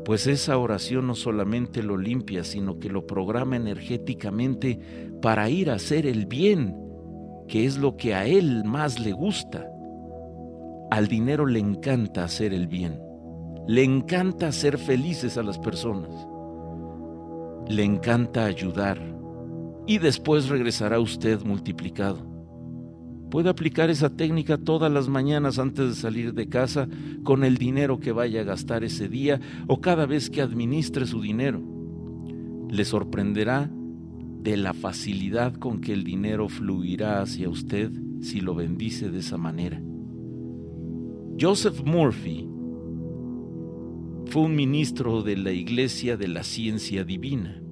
Pues 0.05 0.27
esa 0.27 0.59
oración 0.59 1.07
no 1.07 1.15
solamente 1.15 1.83
lo 1.83 1.97
limpia, 1.97 2.43
sino 2.43 2.81
que 2.81 2.91
lo 2.91 3.07
programa 3.07 3.55
energéticamente 3.55 4.79
para 5.23 5.49
ir 5.49 5.71
a 5.71 5.75
hacer 5.75 6.05
el 6.05 6.27
bien, 6.27 6.77
que 7.47 7.65
es 7.65 7.79
lo 7.79 7.97
que 7.97 8.15
a 8.15 8.27
él 8.27 8.65
más 8.65 8.99
le 8.99 9.13
gusta. 9.13 9.71
Al 10.91 11.07
dinero 11.07 11.47
le 11.47 11.61
encanta 11.61 12.25
hacer 12.25 12.53
el 12.53 12.67
bien, 12.67 13.01
le 13.69 13.85
encanta 13.85 14.49
hacer 14.49 14.79
felices 14.79 15.39
a 15.39 15.45
las 15.45 15.59
personas, 15.59 16.11
le 17.69 17.85
encanta 17.85 18.45
ayudar 18.45 19.14
y 19.87 19.99
después 19.99 20.49
regresará 20.49 20.99
usted 21.01 21.43
multiplicado. 21.45 22.35
Puede 23.31 23.49
aplicar 23.51 23.91
esa 23.91 24.15
técnica 24.15 24.59
todas 24.59 24.93
las 24.93 25.09
mañanas 25.09 25.59
antes 25.59 25.89
de 25.89 25.95
salir 25.95 26.35
de 26.35 26.49
casa 26.49 26.89
con 27.25 27.43
el 27.43 27.59
dinero 27.59 27.99
que 27.99 28.13
vaya 28.13 28.43
a 28.43 28.45
gastar 28.45 28.85
ese 28.85 29.09
día 29.09 29.41
o 29.67 29.81
cada 29.81 30.07
vez 30.07 30.31
que 30.31 30.41
administre 30.41 31.05
su 31.07 31.21
dinero. 31.21 31.61
Le 32.71 32.85
sorprenderá 32.85 33.71
de 34.41 34.57
la 34.57 34.73
facilidad 34.73 35.55
con 35.55 35.81
que 35.81 35.93
el 35.93 36.05
dinero 36.05 36.49
fluirá 36.49 37.23
hacia 37.23 37.49
usted 37.49 37.91
si 38.21 38.41
lo 38.41 38.55
bendice 38.55 39.11
de 39.11 39.19
esa 39.19 39.37
manera. 39.37 39.83
Joseph 41.41 41.83
Murphy 41.85 42.49
fue 44.27 44.43
un 44.43 44.55
ministro 44.55 45.23
de 45.23 45.37
la 45.37 45.51
Iglesia 45.51 46.17
de 46.17 46.29
la 46.29 46.45
Ciencia 46.45 47.05
Divina 47.05 47.64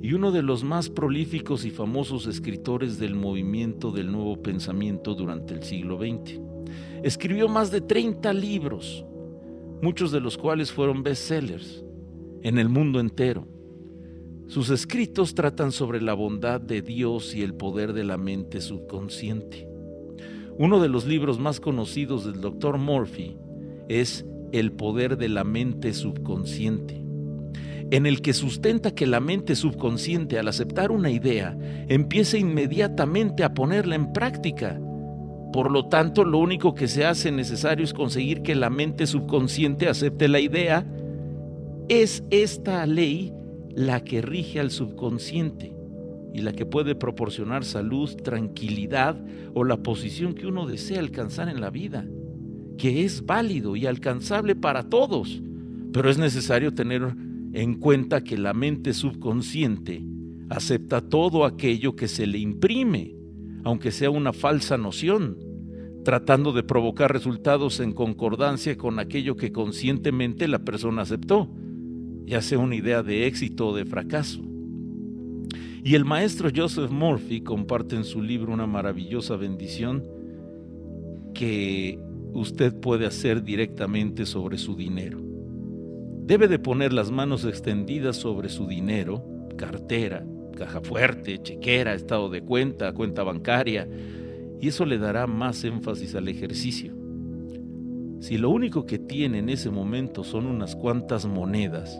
y 0.00 0.12
uno 0.12 0.30
de 0.30 0.42
los 0.42 0.62
más 0.62 0.88
prolíficos 0.88 1.64
y 1.64 1.70
famosos 1.70 2.26
escritores 2.26 2.98
del 2.98 3.14
movimiento 3.14 3.90
del 3.90 4.12
nuevo 4.12 4.40
pensamiento 4.42 5.14
durante 5.14 5.54
el 5.54 5.62
siglo 5.62 5.98
XX. 5.98 6.40
Escribió 7.02 7.48
más 7.48 7.70
de 7.70 7.80
30 7.80 8.32
libros, 8.32 9.04
muchos 9.82 10.12
de 10.12 10.20
los 10.20 10.38
cuales 10.38 10.70
fueron 10.70 11.02
bestsellers 11.02 11.84
en 12.42 12.58
el 12.58 12.68
mundo 12.68 13.00
entero. 13.00 13.46
Sus 14.46 14.70
escritos 14.70 15.34
tratan 15.34 15.72
sobre 15.72 16.00
la 16.00 16.14
bondad 16.14 16.60
de 16.60 16.80
Dios 16.80 17.34
y 17.34 17.42
el 17.42 17.54
poder 17.54 17.92
de 17.92 18.04
la 18.04 18.16
mente 18.16 18.60
subconsciente. 18.60 19.68
Uno 20.56 20.80
de 20.80 20.88
los 20.88 21.06
libros 21.06 21.38
más 21.38 21.60
conocidos 21.60 22.24
del 22.24 22.40
Dr. 22.40 22.78
Murphy 22.78 23.36
es 23.88 24.24
El 24.52 24.72
poder 24.72 25.18
de 25.18 25.28
la 25.28 25.44
mente 25.44 25.92
subconsciente 25.92 27.07
en 27.90 28.06
el 28.06 28.20
que 28.20 28.34
sustenta 28.34 28.94
que 28.94 29.06
la 29.06 29.20
mente 29.20 29.56
subconsciente 29.56 30.38
al 30.38 30.48
aceptar 30.48 30.90
una 30.90 31.10
idea 31.10 31.56
empieza 31.88 32.36
inmediatamente 32.36 33.44
a 33.44 33.54
ponerla 33.54 33.94
en 33.94 34.12
práctica. 34.12 34.80
Por 35.52 35.70
lo 35.70 35.86
tanto, 35.86 36.24
lo 36.24 36.38
único 36.38 36.74
que 36.74 36.88
se 36.88 37.06
hace 37.06 37.32
necesario 37.32 37.84
es 37.84 37.94
conseguir 37.94 38.42
que 38.42 38.54
la 38.54 38.68
mente 38.68 39.06
subconsciente 39.06 39.88
acepte 39.88 40.28
la 40.28 40.40
idea. 40.40 40.86
Es 41.88 42.22
esta 42.30 42.84
ley 42.84 43.32
la 43.74 44.04
que 44.04 44.20
rige 44.20 44.60
al 44.60 44.70
subconsciente 44.70 45.74
y 46.34 46.42
la 46.42 46.52
que 46.52 46.66
puede 46.66 46.94
proporcionar 46.94 47.64
salud, 47.64 48.14
tranquilidad 48.16 49.18
o 49.54 49.64
la 49.64 49.78
posición 49.78 50.34
que 50.34 50.46
uno 50.46 50.66
desea 50.66 51.00
alcanzar 51.00 51.48
en 51.48 51.62
la 51.62 51.70
vida, 51.70 52.06
que 52.76 53.06
es 53.06 53.24
válido 53.24 53.76
y 53.76 53.86
alcanzable 53.86 54.54
para 54.54 54.82
todos, 54.82 55.42
pero 55.92 56.10
es 56.10 56.18
necesario 56.18 56.74
tener 56.74 57.14
en 57.58 57.74
cuenta 57.74 58.22
que 58.22 58.38
la 58.38 58.54
mente 58.54 58.94
subconsciente 58.94 60.04
acepta 60.48 61.00
todo 61.00 61.44
aquello 61.44 61.96
que 61.96 62.06
se 62.06 62.24
le 62.24 62.38
imprime, 62.38 63.16
aunque 63.64 63.90
sea 63.90 64.10
una 64.10 64.32
falsa 64.32 64.78
noción, 64.78 65.36
tratando 66.04 66.52
de 66.52 66.62
provocar 66.62 67.12
resultados 67.12 67.80
en 67.80 67.94
concordancia 67.94 68.78
con 68.78 69.00
aquello 69.00 69.34
que 69.34 69.50
conscientemente 69.50 70.46
la 70.46 70.60
persona 70.60 71.02
aceptó, 71.02 71.50
ya 72.26 72.42
sea 72.42 72.60
una 72.60 72.76
idea 72.76 73.02
de 73.02 73.26
éxito 73.26 73.66
o 73.66 73.76
de 73.76 73.84
fracaso. 73.84 74.40
Y 75.82 75.96
el 75.96 76.04
maestro 76.04 76.50
Joseph 76.54 76.92
Murphy 76.92 77.40
comparte 77.40 77.96
en 77.96 78.04
su 78.04 78.22
libro 78.22 78.52
una 78.52 78.68
maravillosa 78.68 79.34
bendición 79.34 80.04
que 81.34 81.98
usted 82.34 82.72
puede 82.78 83.04
hacer 83.04 83.42
directamente 83.42 84.26
sobre 84.26 84.58
su 84.58 84.76
dinero. 84.76 85.27
Debe 86.28 86.46
de 86.46 86.58
poner 86.58 86.92
las 86.92 87.10
manos 87.10 87.46
extendidas 87.46 88.16
sobre 88.16 88.50
su 88.50 88.66
dinero, 88.66 89.24
cartera, 89.56 90.26
caja 90.54 90.82
fuerte, 90.82 91.38
chequera, 91.38 91.94
estado 91.94 92.28
de 92.28 92.42
cuenta, 92.42 92.92
cuenta 92.92 93.22
bancaria, 93.22 93.88
y 94.60 94.68
eso 94.68 94.84
le 94.84 94.98
dará 94.98 95.26
más 95.26 95.64
énfasis 95.64 96.14
al 96.14 96.28
ejercicio. 96.28 96.92
Si 98.20 98.36
lo 98.36 98.50
único 98.50 98.84
que 98.84 98.98
tiene 98.98 99.38
en 99.38 99.48
ese 99.48 99.70
momento 99.70 100.22
son 100.22 100.44
unas 100.44 100.76
cuantas 100.76 101.24
monedas, 101.24 101.98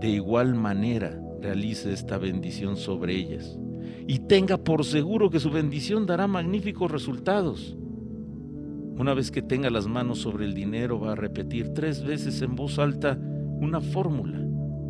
de 0.00 0.08
igual 0.08 0.56
manera 0.56 1.16
realice 1.40 1.92
esta 1.92 2.18
bendición 2.18 2.76
sobre 2.76 3.14
ellas 3.14 3.56
y 4.08 4.18
tenga 4.18 4.58
por 4.58 4.84
seguro 4.84 5.30
que 5.30 5.38
su 5.38 5.52
bendición 5.52 6.06
dará 6.06 6.26
magníficos 6.26 6.90
resultados. 6.90 7.76
Una 8.98 9.14
vez 9.14 9.30
que 9.30 9.42
tenga 9.42 9.70
las 9.70 9.86
manos 9.86 10.18
sobre 10.18 10.44
el 10.44 10.54
dinero 10.54 10.98
va 10.98 11.12
a 11.12 11.16
repetir 11.16 11.68
tres 11.72 12.02
veces 12.04 12.42
en 12.42 12.56
voz 12.56 12.80
alta 12.80 13.16
una 13.64 13.80
fórmula, 13.80 14.38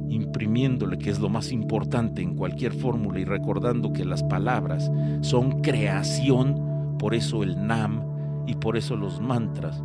imprimiéndole 0.09 0.99
que 0.99 1.11
es 1.11 1.21
lo 1.21 1.29
más 1.29 1.53
importante 1.53 2.23
en 2.23 2.35
cualquier 2.35 2.73
fórmula 2.73 3.21
y 3.21 3.25
recordando 3.25 3.93
que 3.93 4.05
las 4.05 4.23
palabras 4.25 4.91
son 5.23 5.63
creación, 5.63 6.97
por 6.99 7.15
eso 7.15 7.43
el 7.43 7.67
nam 7.67 8.03
y 8.47 8.55
por 8.57 8.77
eso 8.77 8.97
los 8.97 9.21
mantras. 9.21 9.83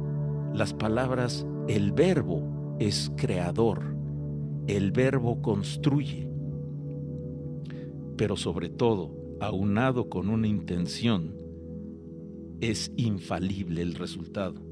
Las 0.53 0.73
palabras, 0.73 1.45
el 1.67 1.91
verbo 1.91 2.75
es 2.79 3.11
creador, 3.15 3.95
el 4.67 4.91
verbo 4.91 5.41
construye, 5.41 6.27
pero 8.17 8.35
sobre 8.35 8.69
todo, 8.69 9.11
aunado 9.39 10.09
con 10.09 10.29
una 10.29 10.47
intención, 10.47 11.35
es 12.59 12.91
infalible 12.97 13.81
el 13.81 13.95
resultado. 13.95 14.68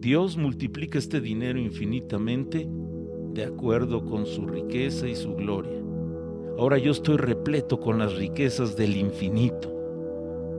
Dios 0.00 0.36
multiplica 0.36 0.96
este 0.96 1.20
dinero 1.20 1.58
infinitamente 1.58 2.68
de 3.32 3.44
acuerdo 3.44 4.04
con 4.04 4.26
su 4.26 4.46
riqueza 4.46 5.08
y 5.08 5.16
su 5.16 5.34
gloria. 5.34 5.82
Ahora 6.56 6.78
yo 6.78 6.92
estoy 6.92 7.16
repleto 7.16 7.80
con 7.80 7.98
las 7.98 8.14
riquezas 8.14 8.76
del 8.76 8.96
infinito. 8.96 9.74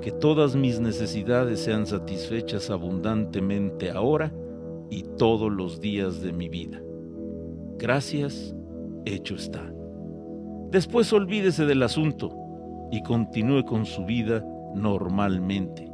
Que 0.01 0.11
todas 0.11 0.57
mis 0.57 0.81
necesidades 0.81 1.61
sean 1.61 1.85
satisfechas 1.85 2.69
abundantemente 2.69 3.91
ahora 3.91 4.33
y 4.89 5.03
todos 5.17 5.51
los 5.51 5.79
días 5.79 6.21
de 6.21 6.33
mi 6.33 6.49
vida. 6.49 6.81
Gracias, 7.77 8.53
hecho 9.05 9.35
está. 9.35 9.73
Después 10.69 11.13
olvídese 11.13 11.65
del 11.65 11.83
asunto 11.83 12.35
y 12.91 13.01
continúe 13.03 13.63
con 13.63 13.85
su 13.85 14.05
vida 14.05 14.45
normalmente. 14.75 15.89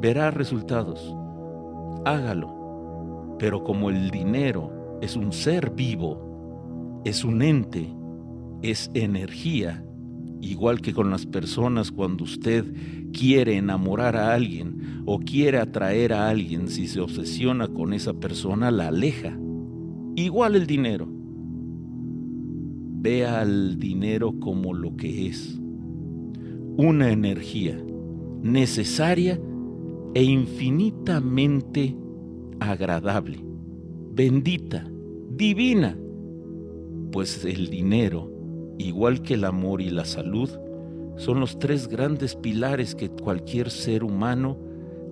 Verá 0.00 0.32
resultados. 0.32 1.14
Hágalo. 2.06 3.34
Pero 3.36 3.64
como 3.64 3.90
el 3.90 4.12
dinero 4.12 4.98
es 5.02 5.16
un 5.16 5.32
ser 5.32 5.70
vivo, 5.70 7.02
es 7.04 7.24
un 7.24 7.42
ente, 7.42 7.92
es 8.62 8.92
energía, 8.94 9.84
igual 10.40 10.80
que 10.80 10.94
con 10.94 11.10
las 11.10 11.26
personas 11.26 11.90
cuando 11.90 12.22
usted 12.22 12.64
quiere 13.12 13.56
enamorar 13.56 14.16
a 14.16 14.34
alguien 14.34 15.02
o 15.04 15.18
quiere 15.18 15.58
atraer 15.58 16.12
a 16.12 16.28
alguien, 16.28 16.68
si 16.68 16.86
se 16.86 17.00
obsesiona 17.00 17.66
con 17.66 17.92
esa 17.92 18.14
persona, 18.14 18.70
la 18.70 18.86
aleja. 18.86 19.36
Igual 20.14 20.54
el 20.54 20.68
dinero 20.68 21.08
vea 23.00 23.40
al 23.40 23.80
dinero 23.80 24.38
como 24.38 24.74
lo 24.74 24.96
que 24.96 25.26
es, 25.26 25.60
una 26.76 27.10
energía 27.10 27.76
necesaria 28.42 29.40
e 30.16 30.22
infinitamente 30.22 31.94
agradable, 32.58 33.38
bendita, 34.14 34.90
divina, 35.28 35.94
pues 37.12 37.44
el 37.44 37.68
dinero, 37.68 38.32
igual 38.78 39.20
que 39.20 39.34
el 39.34 39.44
amor 39.44 39.82
y 39.82 39.90
la 39.90 40.06
salud, 40.06 40.48
son 41.16 41.40
los 41.40 41.58
tres 41.58 41.86
grandes 41.86 42.34
pilares 42.34 42.94
que 42.94 43.10
cualquier 43.10 43.70
ser 43.70 44.02
humano 44.02 44.56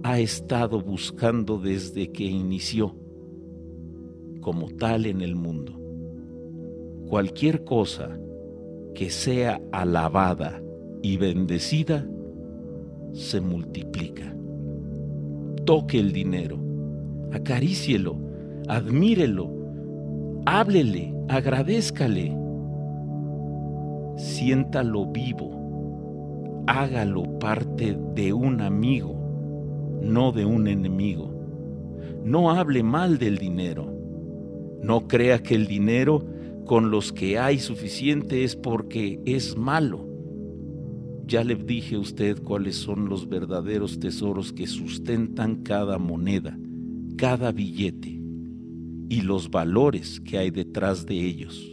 ha 0.04 0.20
estado 0.20 0.80
buscando 0.80 1.58
desde 1.58 2.10
que 2.10 2.24
inició 2.24 2.96
como 4.40 4.70
tal 4.70 5.04
en 5.04 5.20
el 5.20 5.36
mundo 5.36 5.78
cualquier 7.10 7.62
cosa 7.64 8.18
que 8.94 9.10
sea 9.10 9.60
alabada 9.70 10.62
y 11.02 11.18
bendecida, 11.18 12.08
se 13.12 13.42
multiplica. 13.42 14.33
Toque 15.64 15.98
el 15.98 16.12
dinero, 16.12 16.58
acarícielo, 17.32 18.16
admírelo, 18.68 19.50
háblele, 20.46 21.14
agradézcale, 21.28 22.36
siéntalo 24.16 25.06
vivo, 25.06 26.64
hágalo 26.66 27.38
parte 27.38 27.98
de 28.14 28.32
un 28.32 28.60
amigo, 28.60 29.14
no 30.02 30.32
de 30.32 30.44
un 30.44 30.68
enemigo. 30.68 31.34
No 32.24 32.50
hable 32.50 32.82
mal 32.82 33.18
del 33.18 33.36
dinero. 33.36 33.92
No 34.82 35.06
crea 35.06 35.42
que 35.42 35.54
el 35.54 35.66
dinero 35.66 36.24
con 36.64 36.90
los 36.90 37.12
que 37.12 37.38
hay 37.38 37.58
suficiente 37.58 38.44
es 38.44 38.56
porque 38.56 39.20
es 39.26 39.56
malo. 39.56 40.06
Ya 41.26 41.42
le 41.42 41.54
dije 41.54 41.96
a 41.96 42.00
usted 42.00 42.42
cuáles 42.42 42.76
son 42.76 43.08
los 43.08 43.28
verdaderos 43.28 43.98
tesoros 43.98 44.52
que 44.52 44.66
sustentan 44.66 45.62
cada 45.62 45.98
moneda, 45.98 46.58
cada 47.16 47.50
billete 47.50 48.20
y 49.08 49.20
los 49.22 49.50
valores 49.50 50.20
que 50.20 50.38
hay 50.38 50.50
detrás 50.50 51.06
de 51.06 51.24
ellos. 51.24 51.72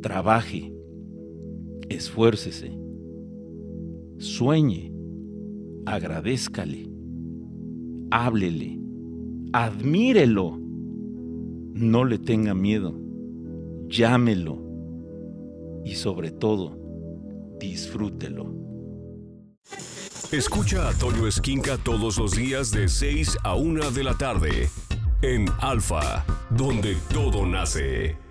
Trabaje, 0.00 0.72
esfuércese, 1.88 2.76
sueñe, 4.18 4.92
agradézcale, 5.86 6.88
háblele, 8.10 8.80
admírelo 9.52 10.64
no 11.74 12.04
le 12.04 12.18
tenga 12.18 12.54
miedo, 12.54 12.94
llámelo 13.88 14.58
y 15.84 15.94
sobre 15.94 16.30
todo, 16.30 16.83
disfrútelo. 17.70 18.52
Escucha 20.30 20.88
a 20.88 20.92
Toño 20.94 21.26
Esquinca 21.26 21.78
todos 21.78 22.18
los 22.18 22.32
días 22.32 22.70
de 22.70 22.88
6 22.88 23.38
a 23.44 23.54
1 23.54 23.90
de 23.92 24.04
la 24.04 24.14
tarde 24.18 24.68
en 25.22 25.46
Alfa, 25.60 26.24
donde 26.50 26.96
todo 27.12 27.46
nace. 27.46 28.23